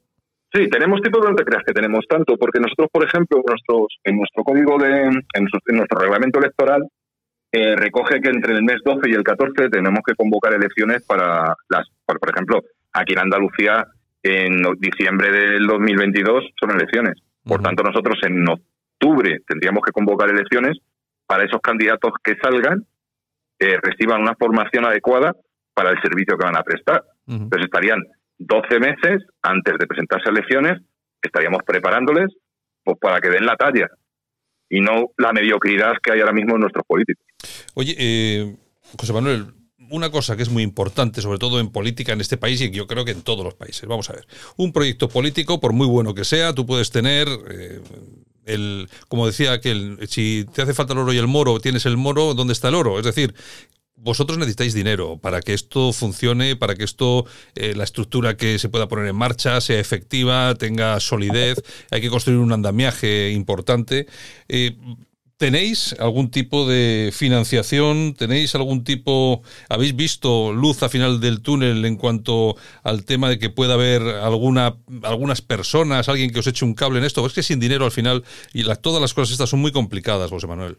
Sí, 0.52 0.68
tenemos 0.68 1.00
tiempo, 1.00 1.20
pero 1.20 1.30
no 1.30 1.36
te 1.36 1.44
creas 1.44 1.62
que 1.64 1.72
tenemos 1.72 2.04
tanto, 2.08 2.36
porque 2.36 2.58
nosotros, 2.58 2.88
por 2.92 3.04
ejemplo, 3.04 3.40
nuestros, 3.46 3.86
en 4.02 4.16
nuestro 4.16 4.42
código 4.42 4.76
de, 4.76 5.04
en 5.04 5.76
nuestro 5.76 6.00
reglamento 6.00 6.40
electoral, 6.40 6.82
eh, 7.54 7.76
recoge 7.76 8.20
que 8.22 8.30
entre 8.30 8.54
el 8.54 8.62
mes 8.62 8.78
12 8.82 9.10
y 9.10 9.12
el 9.12 9.22
14 9.22 9.68
tenemos 9.68 10.00
que 10.06 10.14
convocar 10.14 10.54
elecciones 10.54 11.02
para 11.04 11.54
las, 11.68 11.86
por, 12.06 12.18
ejemplo, 12.30 12.62
aquí 12.94 13.12
en 13.12 13.18
Andalucía 13.18 13.86
en 14.22 14.62
diciembre 14.78 15.30
del 15.30 15.66
2022 15.66 16.44
son 16.58 16.70
elecciones. 16.70 17.20
Por 17.44 17.60
tanto, 17.60 17.82
nosotros 17.82 18.18
en 18.22 18.48
octubre 18.48 19.40
tendríamos 19.46 19.82
que 19.84 19.92
convocar 19.92 20.30
elecciones 20.30 20.78
para 21.26 21.44
esos 21.44 21.60
candidatos 21.60 22.12
que 22.24 22.36
salgan, 22.42 22.86
eh, 23.58 23.76
reciban 23.82 24.22
una 24.22 24.34
formación 24.34 24.86
adecuada 24.86 25.34
para 25.74 25.90
el 25.90 26.00
servicio 26.00 26.38
que 26.38 26.46
van 26.46 26.56
a 26.56 26.62
prestar. 26.62 27.02
Entonces 27.26 27.66
estarían 27.66 28.02
12 28.38 28.80
meses 28.80 29.26
antes 29.42 29.74
de 29.78 29.86
presentarse 29.86 30.28
a 30.28 30.32
elecciones, 30.32 30.80
estaríamos 31.20 31.62
preparándoles 31.66 32.28
pues, 32.82 32.96
para 32.98 33.20
que 33.20 33.28
den 33.28 33.44
la 33.44 33.56
talla 33.56 33.88
y 34.72 34.80
no 34.80 35.10
la 35.18 35.32
mediocridad 35.34 35.92
que 36.02 36.12
hay 36.12 36.20
ahora 36.20 36.32
mismo 36.32 36.54
en 36.54 36.62
nuestros 36.62 36.84
políticos. 36.86 37.22
Oye, 37.74 37.94
eh, 37.98 38.56
José 38.98 39.12
Manuel, 39.12 39.48
una 39.90 40.10
cosa 40.10 40.34
que 40.34 40.42
es 40.42 40.48
muy 40.48 40.62
importante, 40.62 41.20
sobre 41.20 41.38
todo 41.38 41.60
en 41.60 41.68
política 41.68 42.14
en 42.14 42.22
este 42.22 42.38
país 42.38 42.58
y 42.62 42.70
yo 42.70 42.86
creo 42.86 43.04
que 43.04 43.10
en 43.10 43.20
todos 43.20 43.44
los 43.44 43.52
países. 43.52 43.86
Vamos 43.86 44.08
a 44.08 44.14
ver, 44.14 44.26
un 44.56 44.72
proyecto 44.72 45.10
político, 45.10 45.60
por 45.60 45.74
muy 45.74 45.86
bueno 45.86 46.14
que 46.14 46.24
sea, 46.24 46.54
tú 46.54 46.64
puedes 46.64 46.90
tener 46.90 47.28
eh, 47.50 47.80
el, 48.46 48.88
como 49.08 49.26
decía 49.26 49.52
aquel, 49.52 49.98
si 50.08 50.46
te 50.54 50.62
hace 50.62 50.72
falta 50.72 50.94
el 50.94 51.00
oro 51.00 51.12
y 51.12 51.18
el 51.18 51.28
moro, 51.28 51.60
tienes 51.60 51.84
el 51.84 51.98
moro, 51.98 52.32
¿dónde 52.32 52.54
está 52.54 52.68
el 52.68 52.74
oro? 52.74 52.98
Es 52.98 53.04
decir, 53.04 53.34
vosotros 54.02 54.36
necesitáis 54.36 54.74
dinero 54.74 55.18
para 55.18 55.40
que 55.40 55.54
esto 55.54 55.92
funcione, 55.92 56.56
para 56.56 56.74
que 56.74 56.84
esto, 56.84 57.24
eh, 57.54 57.74
la 57.74 57.84
estructura 57.84 58.36
que 58.36 58.58
se 58.58 58.68
pueda 58.68 58.88
poner 58.88 59.06
en 59.06 59.16
marcha 59.16 59.60
sea 59.60 59.78
efectiva, 59.78 60.54
tenga 60.56 60.98
solidez, 60.98 61.62
hay 61.90 62.00
que 62.00 62.10
construir 62.10 62.40
un 62.40 62.52
andamiaje 62.52 63.30
importante. 63.30 64.06
Eh, 64.48 64.76
¿Tenéis 65.36 65.96
algún 65.98 66.30
tipo 66.30 66.68
de 66.68 67.10
financiación? 67.12 68.14
¿Tenéis 68.14 68.54
algún 68.54 68.84
tipo, 68.84 69.42
habéis 69.68 69.96
visto 69.96 70.52
luz 70.52 70.82
al 70.84 70.90
final 70.90 71.20
del 71.20 71.42
túnel 71.42 71.84
en 71.84 71.96
cuanto 71.96 72.54
al 72.84 73.04
tema 73.04 73.28
de 73.28 73.40
que 73.40 73.50
pueda 73.50 73.74
haber 73.74 74.02
alguna, 74.02 74.76
algunas 75.02 75.42
personas, 75.42 76.08
alguien 76.08 76.30
que 76.30 76.38
os 76.38 76.46
eche 76.46 76.64
un 76.64 76.74
cable 76.74 77.00
en 77.00 77.04
esto? 77.04 77.26
Es 77.26 77.32
que 77.32 77.42
sin 77.42 77.58
dinero 77.58 77.84
al 77.84 77.90
final, 77.90 78.22
y 78.52 78.62
todas 78.82 79.00
las 79.00 79.14
cosas 79.14 79.32
estas 79.32 79.50
son 79.50 79.60
muy 79.60 79.72
complicadas, 79.72 80.30
José 80.30 80.46
Manuel. 80.46 80.78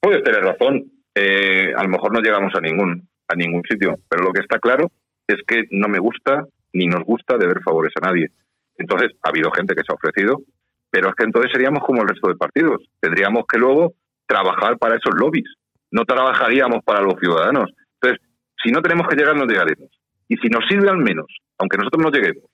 Puedes 0.00 0.22
tener 0.22 0.42
razón. 0.42 0.97
Eh, 1.20 1.72
a 1.74 1.82
lo 1.82 1.88
mejor 1.88 2.12
no 2.12 2.20
llegamos 2.20 2.54
a 2.54 2.60
ningún, 2.60 3.08
a 3.26 3.34
ningún 3.34 3.62
sitio, 3.68 3.96
pero 4.08 4.22
lo 4.22 4.32
que 4.32 4.40
está 4.40 4.60
claro 4.60 4.92
es 5.26 5.38
que 5.44 5.64
no 5.72 5.88
me 5.88 5.98
gusta 5.98 6.46
ni 6.72 6.86
nos 6.86 7.02
gusta 7.02 7.36
deber 7.36 7.60
favores 7.62 7.92
a 8.00 8.06
nadie. 8.06 8.30
Entonces, 8.76 9.10
ha 9.24 9.30
habido 9.30 9.50
gente 9.50 9.74
que 9.74 9.82
se 9.82 9.92
ha 9.92 9.96
ofrecido, 9.96 10.42
pero 10.90 11.08
es 11.08 11.16
que 11.16 11.24
entonces 11.24 11.50
seríamos 11.52 11.82
como 11.84 12.02
el 12.02 12.08
resto 12.08 12.28
de 12.28 12.36
partidos. 12.36 12.82
Tendríamos 13.00 13.46
que 13.48 13.58
luego 13.58 13.94
trabajar 14.26 14.78
para 14.78 14.94
esos 14.94 15.12
lobbies. 15.18 15.52
No 15.90 16.04
trabajaríamos 16.04 16.84
para 16.84 17.00
los 17.00 17.14
ciudadanos. 17.18 17.72
Entonces, 18.00 18.24
si 18.62 18.70
no 18.70 18.80
tenemos 18.80 19.08
que 19.08 19.16
llegar, 19.16 19.34
no 19.34 19.46
llegaremos. 19.46 19.90
Y 20.28 20.36
si 20.36 20.48
nos 20.48 20.64
sirve 20.68 20.88
al 20.88 20.98
menos, 20.98 21.26
aunque 21.58 21.78
nosotros 21.78 22.04
no 22.04 22.10
lleguemos, 22.10 22.44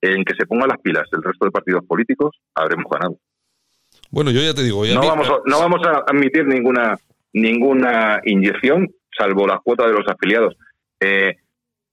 en 0.00 0.24
que 0.24 0.34
se 0.34 0.46
pongan 0.46 0.68
las 0.68 0.80
pilas 0.80 1.08
el 1.10 1.24
resto 1.24 1.44
de 1.44 1.50
partidos 1.50 1.84
políticos, 1.86 2.36
habremos 2.54 2.86
ganado. 2.88 3.16
Bueno, 4.10 4.30
yo 4.30 4.40
ya 4.40 4.54
te 4.54 4.62
digo, 4.62 4.84
no, 4.84 5.00
vamos 5.00 5.28
no 5.46 5.58
vamos 5.58 5.80
a 5.86 6.04
admitir 6.06 6.46
ninguna 6.46 6.96
ninguna 7.32 8.20
inyección, 8.24 8.88
salvo 9.16 9.46
la 9.46 9.58
cuota 9.58 9.86
de 9.86 9.94
los 9.94 10.06
afiliados. 10.08 10.56
Eh, 11.00 11.36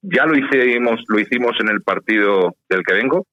ya 0.02 0.26
lo 0.26 0.38
hicimos, 0.38 1.04
lo 1.08 1.20
hicimos 1.20 1.54
en 1.60 1.70
el 1.70 1.82
partido 1.82 2.56
del 2.70 2.84
que 2.84 2.94
vengo. 2.94 3.26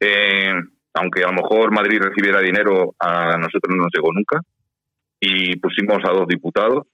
Eh, 0.00 0.52
aunque 0.94 1.22
a 1.22 1.28
lo 1.28 1.34
mejor 1.34 1.72
Madrid 1.72 2.00
recibiera 2.02 2.40
dinero, 2.40 2.94
a 2.98 3.36
nosotros 3.38 3.74
no 3.74 3.84
nos 3.84 3.92
llegó 3.94 4.12
nunca. 4.12 4.40
Y 5.20 5.56
pusimos 5.56 5.98
a 6.04 6.12
dos 6.12 6.26
diputados 6.26 6.86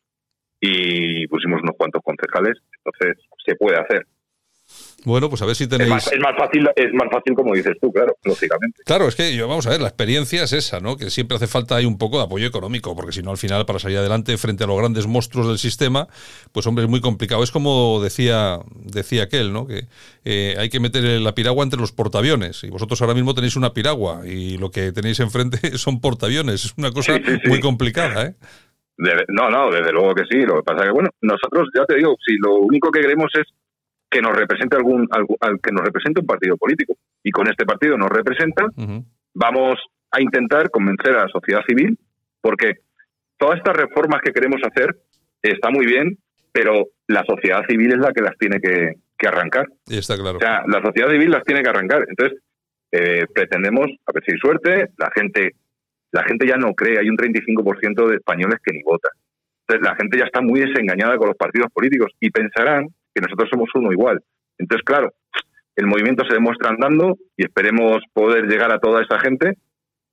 y 0.60 1.26
pusimos 1.28 1.62
unos 1.62 1.76
cuantos 1.76 2.02
concejales. 2.04 2.58
Entonces, 2.84 3.24
se 3.44 3.56
puede 3.56 3.78
hacer. 3.78 4.06
Bueno, 5.08 5.30
pues 5.30 5.40
a 5.40 5.46
ver 5.46 5.54
si 5.56 5.66
tenéis. 5.66 6.12
Es 6.12 6.20
más, 6.20 6.36
fácil, 6.36 6.68
es 6.76 6.92
más 6.92 7.08
fácil 7.10 7.34
como 7.34 7.54
dices 7.54 7.74
tú, 7.80 7.90
claro, 7.90 8.14
lógicamente. 8.24 8.82
Claro, 8.84 9.08
es 9.08 9.16
que 9.16 9.34
yo, 9.34 9.48
vamos 9.48 9.66
a 9.66 9.70
ver, 9.70 9.80
la 9.80 9.88
experiencia 9.88 10.42
es 10.42 10.52
esa, 10.52 10.80
¿no? 10.80 10.98
Que 10.98 11.08
siempre 11.08 11.36
hace 11.36 11.46
falta 11.46 11.76
ahí 11.76 11.86
un 11.86 11.96
poco 11.96 12.18
de 12.18 12.24
apoyo 12.24 12.46
económico, 12.46 12.94
porque 12.94 13.12
si 13.12 13.22
no, 13.22 13.30
al 13.30 13.38
final, 13.38 13.64
para 13.64 13.78
salir 13.78 13.96
adelante 13.96 14.36
frente 14.36 14.64
a 14.64 14.66
los 14.66 14.76
grandes 14.76 15.06
monstruos 15.06 15.48
del 15.48 15.56
sistema, 15.56 16.08
pues 16.52 16.66
hombre, 16.66 16.84
es 16.84 16.90
muy 16.90 17.00
complicado. 17.00 17.42
Es 17.42 17.50
como 17.50 18.02
decía, 18.02 18.58
decía 18.84 19.22
aquel, 19.22 19.50
¿no? 19.50 19.66
Que 19.66 19.86
eh, 20.26 20.56
hay 20.58 20.68
que 20.68 20.78
meter 20.78 21.02
la 21.22 21.34
piragua 21.34 21.64
entre 21.64 21.80
los 21.80 21.92
portaaviones. 21.92 22.64
Y 22.64 22.68
vosotros 22.68 23.00
ahora 23.00 23.14
mismo 23.14 23.34
tenéis 23.34 23.56
una 23.56 23.72
piragua 23.72 24.26
y 24.26 24.58
lo 24.58 24.70
que 24.70 24.92
tenéis 24.92 25.20
enfrente 25.20 25.58
son 25.78 26.02
portaaviones. 26.02 26.66
Es 26.66 26.74
una 26.76 26.92
cosa 26.92 27.18
muy 27.46 27.60
complicada, 27.60 28.26
¿eh? 28.26 28.34
no, 29.28 29.48
no, 29.48 29.70
desde 29.70 29.90
luego 29.90 30.14
que 30.14 30.24
sí. 30.30 30.44
Lo 30.44 30.56
que 30.56 30.64
pasa 30.64 30.80
es 30.80 30.88
que, 30.88 30.92
bueno, 30.92 31.08
nosotros, 31.22 31.68
ya 31.74 31.86
te 31.86 31.96
digo, 31.96 32.14
si 32.22 32.36
lo 32.36 32.56
único 32.56 32.90
que 32.90 33.00
queremos 33.00 33.30
es 33.34 33.46
que 34.10 34.20
nos 34.20 34.36
represente 34.36 34.76
algún, 34.76 35.06
al, 35.10 35.60
que 35.60 35.72
nos 35.72 35.84
represente 35.84 36.20
un 36.20 36.26
partido 36.26 36.56
político. 36.56 36.96
Y 37.22 37.30
con 37.30 37.48
este 37.48 37.64
partido 37.64 37.96
nos 37.96 38.08
representa 38.08 38.66
vamos 39.34 39.78
a 40.10 40.20
intentar 40.20 40.70
convencer 40.70 41.14
a 41.14 41.24
la 41.24 41.28
sociedad 41.28 41.60
civil 41.68 41.98
porque 42.40 42.72
todas 43.36 43.58
estas 43.58 43.76
reformas 43.76 44.20
que 44.22 44.32
queremos 44.32 44.60
hacer 44.64 44.96
está 45.42 45.70
muy 45.70 45.86
bien 45.86 46.18
pero 46.52 46.86
la 47.06 47.22
sociedad 47.24 47.62
civil 47.68 47.92
es 47.92 47.98
la 47.98 48.12
que 48.12 48.22
las 48.22 48.36
tiene 48.36 48.60
que, 48.60 48.94
arrancar. 49.26 49.66
Está 49.88 50.16
claro. 50.16 50.38
O 50.38 50.40
sea 50.40 50.62
la 50.66 50.80
sociedad 50.80 51.10
civil 51.10 51.30
las 51.30 51.44
tiene 51.44 51.62
que 51.62 51.68
arrancar. 51.68 52.04
Entonces 52.08 52.38
eh, 52.92 53.26
pretendemos 53.32 53.86
a 54.06 54.12
ver 54.12 54.24
si 54.24 54.32
hay 54.32 54.38
suerte. 54.38 54.86
La 54.96 55.10
gente 55.14 55.52
la 56.10 56.24
gente 56.24 56.46
ya 56.46 56.56
no 56.56 56.72
cree. 56.72 56.98
Hay 56.98 57.08
un 57.08 57.16
35% 57.16 58.08
de 58.08 58.16
españoles 58.16 58.58
que 58.64 58.72
ni 58.72 58.82
votan. 58.82 59.12
Entonces 59.66 59.88
la 59.88 59.96
gente 59.96 60.18
ya 60.18 60.24
está 60.24 60.40
muy 60.40 60.60
desengañada 60.60 61.16
con 61.16 61.28
los 61.28 61.36
partidos 61.36 61.70
políticos 61.72 62.10
y 62.20 62.30
pensarán 62.30 62.88
nosotros 63.20 63.48
somos 63.50 63.68
uno 63.74 63.92
igual. 63.92 64.20
Entonces, 64.58 64.84
claro, 64.84 65.12
el 65.76 65.86
movimiento 65.86 66.24
se 66.24 66.34
demuestra 66.34 66.70
andando 66.70 67.16
y 67.36 67.44
esperemos 67.44 68.02
poder 68.12 68.46
llegar 68.46 68.72
a 68.72 68.78
toda 68.78 69.02
esa 69.02 69.18
gente 69.20 69.58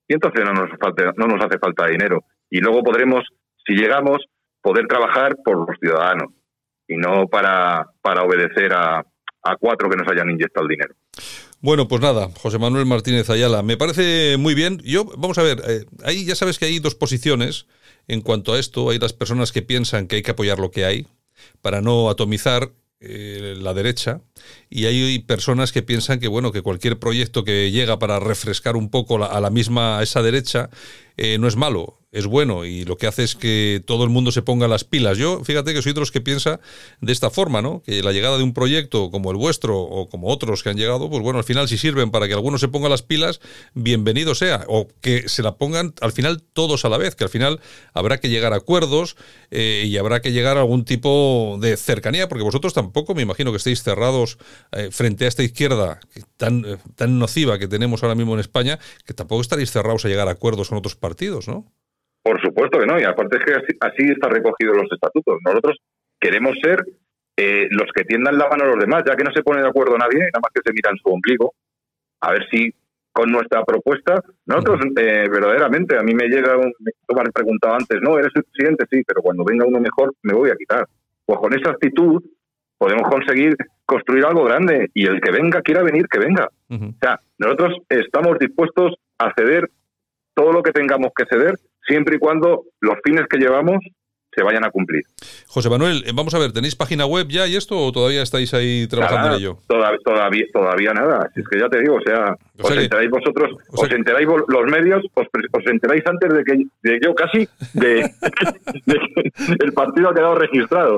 y 0.07 0.13
entonces 0.13 0.43
no 0.45 0.53
nos, 0.53 0.69
falta, 0.79 1.13
no 1.17 1.27
nos 1.27 1.43
hace 1.43 1.57
falta 1.57 1.87
dinero. 1.87 2.23
Y 2.49 2.59
luego 2.59 2.83
podremos, 2.83 3.23
si 3.65 3.73
llegamos, 3.73 4.23
poder 4.61 4.87
trabajar 4.87 5.35
por 5.43 5.67
los 5.67 5.77
ciudadanos 5.79 6.33
y 6.87 6.97
no 6.97 7.27
para, 7.27 7.87
para 8.01 8.23
obedecer 8.23 8.73
a, 8.73 8.99
a 9.45 9.55
cuatro 9.57 9.89
que 9.89 9.97
nos 9.97 10.07
hayan 10.07 10.29
inyectado 10.29 10.65
el 10.65 10.69
dinero. 10.69 10.95
Bueno, 11.61 11.87
pues 11.87 12.01
nada, 12.01 12.29
José 12.37 12.59
Manuel 12.59 12.85
Martínez 12.85 13.29
Ayala, 13.29 13.63
me 13.63 13.77
parece 13.77 14.37
muy 14.37 14.53
bien. 14.53 14.79
Yo, 14.83 15.05
vamos 15.17 15.37
a 15.39 15.43
ver, 15.43 15.61
eh, 15.67 15.85
ahí 16.03 16.25
ya 16.25 16.35
sabes 16.35 16.59
que 16.59 16.65
hay 16.65 16.79
dos 16.79 16.93
posiciones 16.93 17.65
en 18.07 18.21
cuanto 18.21 18.53
a 18.53 18.59
esto. 18.59 18.89
Hay 18.89 18.99
las 18.99 19.13
personas 19.13 19.51
que 19.51 19.63
piensan 19.63 20.07
que 20.07 20.17
hay 20.17 20.21
que 20.21 20.31
apoyar 20.31 20.59
lo 20.59 20.69
que 20.69 20.85
hay 20.85 21.07
para 21.61 21.81
no 21.81 22.09
atomizar 22.09 22.69
eh, 23.01 23.55
la 23.57 23.73
derecha 23.73 24.21
y 24.69 24.85
hay 24.85 25.19
personas 25.19 25.71
que 25.71 25.83
piensan 25.83 26.19
que 26.19 26.29
bueno 26.29 26.51
que 26.51 26.61
cualquier 26.61 26.97
proyecto 26.97 27.43
que 27.43 27.69
llega 27.69 27.99
para 27.99 28.19
refrescar 28.19 28.77
un 28.77 28.89
poco 28.89 29.23
a 29.23 29.41
la 29.41 29.49
misma 29.49 29.99
a 29.99 30.03
esa 30.03 30.21
derecha 30.21 30.69
eh, 31.17 31.37
no 31.37 31.47
es 31.47 31.57
malo 31.57 31.99
es 32.15 32.27
bueno 32.27 32.63
y 32.63 32.85
lo 32.85 32.97
que 32.97 33.07
hace 33.07 33.23
es 33.23 33.35
que 33.35 33.83
todo 33.85 34.05
el 34.05 34.09
mundo 34.09 34.31
se 34.31 34.41
ponga 34.41 34.69
las 34.69 34.85
pilas. 34.85 35.17
Yo, 35.17 35.43
fíjate 35.43 35.73
que 35.73 35.81
soy 35.81 35.91
de 35.91 35.99
los 35.99 36.11
que 36.11 36.21
piensa 36.21 36.61
de 37.01 37.11
esta 37.11 37.29
forma, 37.29 37.61
¿no? 37.61 37.83
Que 37.83 38.01
la 38.01 38.13
llegada 38.13 38.37
de 38.37 38.43
un 38.43 38.53
proyecto 38.53 39.11
como 39.11 39.31
el 39.31 39.37
vuestro 39.37 39.77
o 39.77 40.07
como 40.07 40.29
otros 40.29 40.63
que 40.63 40.69
han 40.69 40.77
llegado, 40.77 41.09
pues 41.09 41.21
bueno, 41.21 41.39
al 41.39 41.43
final 41.43 41.67
si 41.67 41.77
sirven 41.77 42.11
para 42.11 42.29
que 42.29 42.33
algunos 42.33 42.61
se 42.61 42.69
ponga 42.69 42.87
las 42.87 43.01
pilas, 43.01 43.41
bienvenido 43.73 44.33
sea. 44.33 44.63
O 44.69 44.87
que 45.01 45.27
se 45.27 45.43
la 45.43 45.57
pongan 45.57 45.93
al 45.99 46.13
final 46.13 46.41
todos 46.41 46.85
a 46.85 46.89
la 46.89 46.97
vez, 46.97 47.15
que 47.15 47.25
al 47.25 47.29
final 47.29 47.59
habrá 47.93 48.17
que 48.21 48.29
llegar 48.29 48.53
a 48.53 48.57
acuerdos 48.57 49.17
eh, 49.51 49.83
y 49.85 49.97
habrá 49.97 50.21
que 50.21 50.31
llegar 50.31 50.55
a 50.55 50.61
algún 50.61 50.85
tipo 50.85 51.57
de 51.59 51.75
cercanía, 51.75 52.29
porque 52.29 52.45
vosotros 52.45 52.73
tampoco 52.73 53.13
me 53.13 53.23
imagino 53.23 53.51
que 53.51 53.57
estéis 53.57 53.83
cerrados 53.83 54.37
eh, 54.71 54.87
frente 54.89 55.25
a 55.25 55.27
esta 55.27 55.43
izquierda 55.43 55.99
tan, 56.37 56.63
eh, 56.63 56.77
tan 56.95 57.19
nociva 57.19 57.59
que 57.59 57.67
tenemos 57.67 58.03
ahora 58.03 58.15
mismo 58.15 58.35
en 58.35 58.39
España, 58.39 58.79
que 59.05 59.13
tampoco 59.13 59.41
estaréis 59.41 59.71
cerrados 59.71 60.05
a 60.05 60.07
llegar 60.07 60.29
a 60.29 60.31
acuerdos 60.31 60.69
con 60.69 60.77
otros 60.77 60.95
partidos, 60.95 61.49
¿no? 61.49 61.65
Por 62.25 62.41
supuesto 62.41 62.79
que 62.79 62.87
no, 62.87 62.99
y 62.99 63.03
aparte 63.03 63.37
es 63.37 63.45
que 63.45 63.53
así, 63.53 64.09
está 64.09 64.29
recogido 64.29 64.73
los 64.73 64.91
estatutos. 64.91 65.37
Nosotros 65.45 65.77
queremos 66.19 66.57
ser 66.59 66.83
los 67.37 67.91
que 67.93 68.03
tiendan 68.03 68.39
la 68.39 68.49
mano 68.49 68.63
a 68.63 68.67
los 68.69 68.79
demás, 68.79 69.03
ya 69.05 69.15
que 69.15 69.23
no 69.23 69.31
se 69.31 69.43
pone 69.43 69.61
de 69.61 69.67
acuerdo 69.67 69.95
nadie, 69.95 70.17
nada 70.19 70.41
más 70.41 70.51
que 70.51 70.61
se 70.65 70.73
miran 70.73 70.97
su 70.97 71.09
ombligo, 71.09 71.53
a 72.21 72.31
ver 72.31 72.47
si 72.49 72.73
con 73.13 73.31
nuestra 73.31 73.63
propuesta, 73.63 74.19
nosotros 74.47 74.79
eh, 74.97 75.27
verdaderamente, 75.29 75.97
a 75.97 76.01
mí 76.01 76.15
me 76.15 76.27
llega, 76.27 76.57
un, 76.57 76.73
tú 77.07 77.15
me 77.15 77.21
has 77.21 77.31
preguntado 77.31 77.75
antes, 77.75 78.01
no, 78.01 78.17
eres 78.17 78.31
el 78.33 78.43
presidente, 78.43 78.85
sí, 78.89 79.03
pero 79.05 79.21
cuando 79.21 79.45
venga 79.45 79.67
uno 79.67 79.79
mejor 79.79 80.15
me 80.23 80.33
voy 80.33 80.49
a 80.49 80.55
quitar. 80.55 80.87
Pues 81.27 81.39
con 81.39 81.53
esa 81.53 81.69
actitud 81.69 82.23
podemos 82.79 83.07
conseguir 83.07 83.55
construir 83.85 84.25
algo 84.25 84.45
grande 84.45 84.89
y 84.95 85.05
el 85.05 85.21
que 85.21 85.31
venga 85.31 85.61
quiera 85.61 85.83
venir, 85.83 86.07
que 86.07 86.19
venga. 86.19 86.49
O 86.69 86.95
sea, 86.99 87.19
nosotros 87.37 87.77
estamos 87.87 88.39
dispuestos 88.39 88.95
a 89.19 89.31
ceder 89.33 89.69
todo 90.33 90.51
lo 90.51 90.63
que 90.63 90.71
tengamos 90.71 91.11
que 91.15 91.25
ceder, 91.25 91.55
siempre 91.85 92.15
y 92.15 92.19
cuando 92.19 92.65
los 92.81 92.95
fines 93.03 93.25
que 93.29 93.37
llevamos 93.37 93.77
se 94.35 94.43
vayan 94.43 94.65
a 94.65 94.71
cumplir. 94.71 95.03
José 95.47 95.69
Manuel, 95.69 96.03
eh, 96.05 96.11
vamos 96.13 96.33
a 96.33 96.39
ver, 96.39 96.51
¿tenéis 96.51 96.75
página 96.75 97.05
web 97.05 97.27
ya 97.29 97.47
y 97.47 97.55
esto 97.55 97.77
o 97.79 97.91
todavía 97.91 98.21
estáis 98.21 98.53
ahí 98.53 98.87
trabajando 98.87 99.29
en 99.29 99.33
ello? 99.41 99.59
Todavía, 99.67 99.99
todavía, 100.03 100.45
todavía 100.53 100.93
nada. 100.93 101.29
es 101.35 101.47
que 101.47 101.59
ya 101.59 101.69
te 101.69 101.79
digo, 101.79 101.95
o 101.95 102.01
sea, 102.01 102.35
os 102.61 102.71
enteráis 102.71 103.09
vosotros, 103.09 103.51
os 103.71 103.91
enteráis 103.91 104.27
los 104.47 104.65
medios, 104.71 105.03
os, 105.13 105.65
enteráis 105.65 106.03
antes 106.05 106.33
de 106.33 106.43
que 106.43 106.53
de 106.83 106.99
yo 107.03 107.15
casi 107.15 107.47
de, 107.73 108.01
el 109.59 109.73
partido 109.73 110.09
ha 110.09 110.13
quedado 110.13 110.35
registrado. 110.35 110.97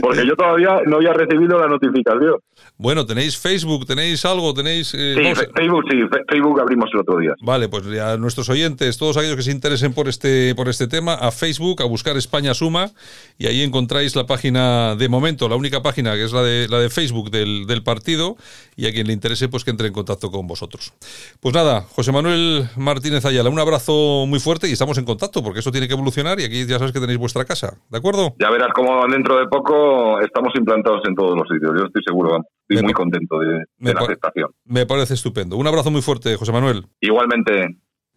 Porque 0.00 0.26
yo 0.26 0.34
todavía 0.36 0.80
no 0.86 0.96
había 0.96 1.12
recibido 1.12 1.58
la 1.58 1.68
notificación. 1.68 2.36
Bueno, 2.78 3.06
¿tenéis 3.06 3.38
Facebook? 3.38 3.86
¿Tenéis 3.86 4.24
algo? 4.24 4.52
¿Tenéis 4.52 4.94
eh, 4.94 5.14
sí, 5.16 5.42
Facebook 5.54 5.84
sí, 5.90 5.98
Facebook 6.28 6.60
abrimos 6.60 6.90
el 6.92 7.00
otro 7.00 7.18
día. 7.18 7.34
Vale, 7.40 7.68
pues 7.68 7.86
a 7.98 8.16
nuestros 8.16 8.48
oyentes, 8.48 8.98
todos 8.98 9.16
aquellos 9.16 9.36
que 9.36 9.42
se 9.42 9.52
interesen 9.52 9.94
por 9.94 10.08
este 10.08 10.54
por 10.54 10.68
este 10.68 10.88
tema, 10.88 11.14
a 11.14 11.30
Facebook, 11.30 11.82
a 11.82 11.86
buscar 11.86 12.16
España 12.26 12.54
Suma 12.54 12.90
y 13.38 13.46
ahí 13.46 13.62
encontráis 13.62 14.16
la 14.16 14.26
página 14.26 14.96
de 14.96 15.08
momento, 15.08 15.48
la 15.48 15.56
única 15.56 15.82
página 15.82 16.14
que 16.14 16.24
es 16.24 16.32
la 16.32 16.42
de 16.42 16.68
la 16.68 16.78
de 16.78 16.90
Facebook 16.90 17.30
del, 17.30 17.66
del 17.66 17.82
partido 17.82 18.36
y 18.76 18.86
a 18.86 18.92
quien 18.92 19.06
le 19.06 19.12
interese 19.12 19.48
pues 19.48 19.64
que 19.64 19.70
entre 19.70 19.86
en 19.86 19.92
contacto 19.92 20.30
con 20.30 20.46
vosotros. 20.46 20.92
Pues 21.40 21.54
nada, 21.54 21.82
José 21.82 22.12
Manuel 22.12 22.68
Martínez 22.76 23.24
Ayala, 23.24 23.48
un 23.50 23.58
abrazo 23.58 24.26
muy 24.26 24.40
fuerte 24.40 24.68
y 24.68 24.72
estamos 24.72 24.98
en 24.98 25.04
contacto 25.04 25.42
porque 25.42 25.60
eso 25.60 25.70
tiene 25.70 25.86
que 25.86 25.94
evolucionar 25.94 26.40
y 26.40 26.44
aquí 26.44 26.66
ya 26.66 26.78
sabes 26.78 26.92
que 26.92 27.00
tenéis 27.00 27.18
vuestra 27.18 27.44
casa, 27.44 27.74
¿de 27.88 27.98
acuerdo? 27.98 28.34
Ya 28.38 28.50
verás 28.50 28.70
cómo 28.74 29.06
dentro 29.06 29.38
de 29.38 29.46
poco 29.46 30.20
estamos 30.20 30.52
implantados 30.56 31.02
en 31.06 31.14
todos 31.14 31.36
los 31.36 31.48
sitios, 31.48 31.72
yo 31.78 31.86
estoy 31.86 32.02
seguro, 32.04 32.42
estoy 32.68 32.84
muy 32.84 32.92
contento 32.92 33.38
de, 33.38 33.64
la 33.78 34.00
aceptación. 34.00 34.50
Me 34.64 34.86
parece 34.86 35.14
estupendo. 35.14 35.56
Un 35.56 35.66
abrazo 35.66 35.90
muy 35.90 36.02
fuerte, 36.02 36.36
José 36.36 36.52
Manuel. 36.52 36.86
Igualmente. 37.00 37.76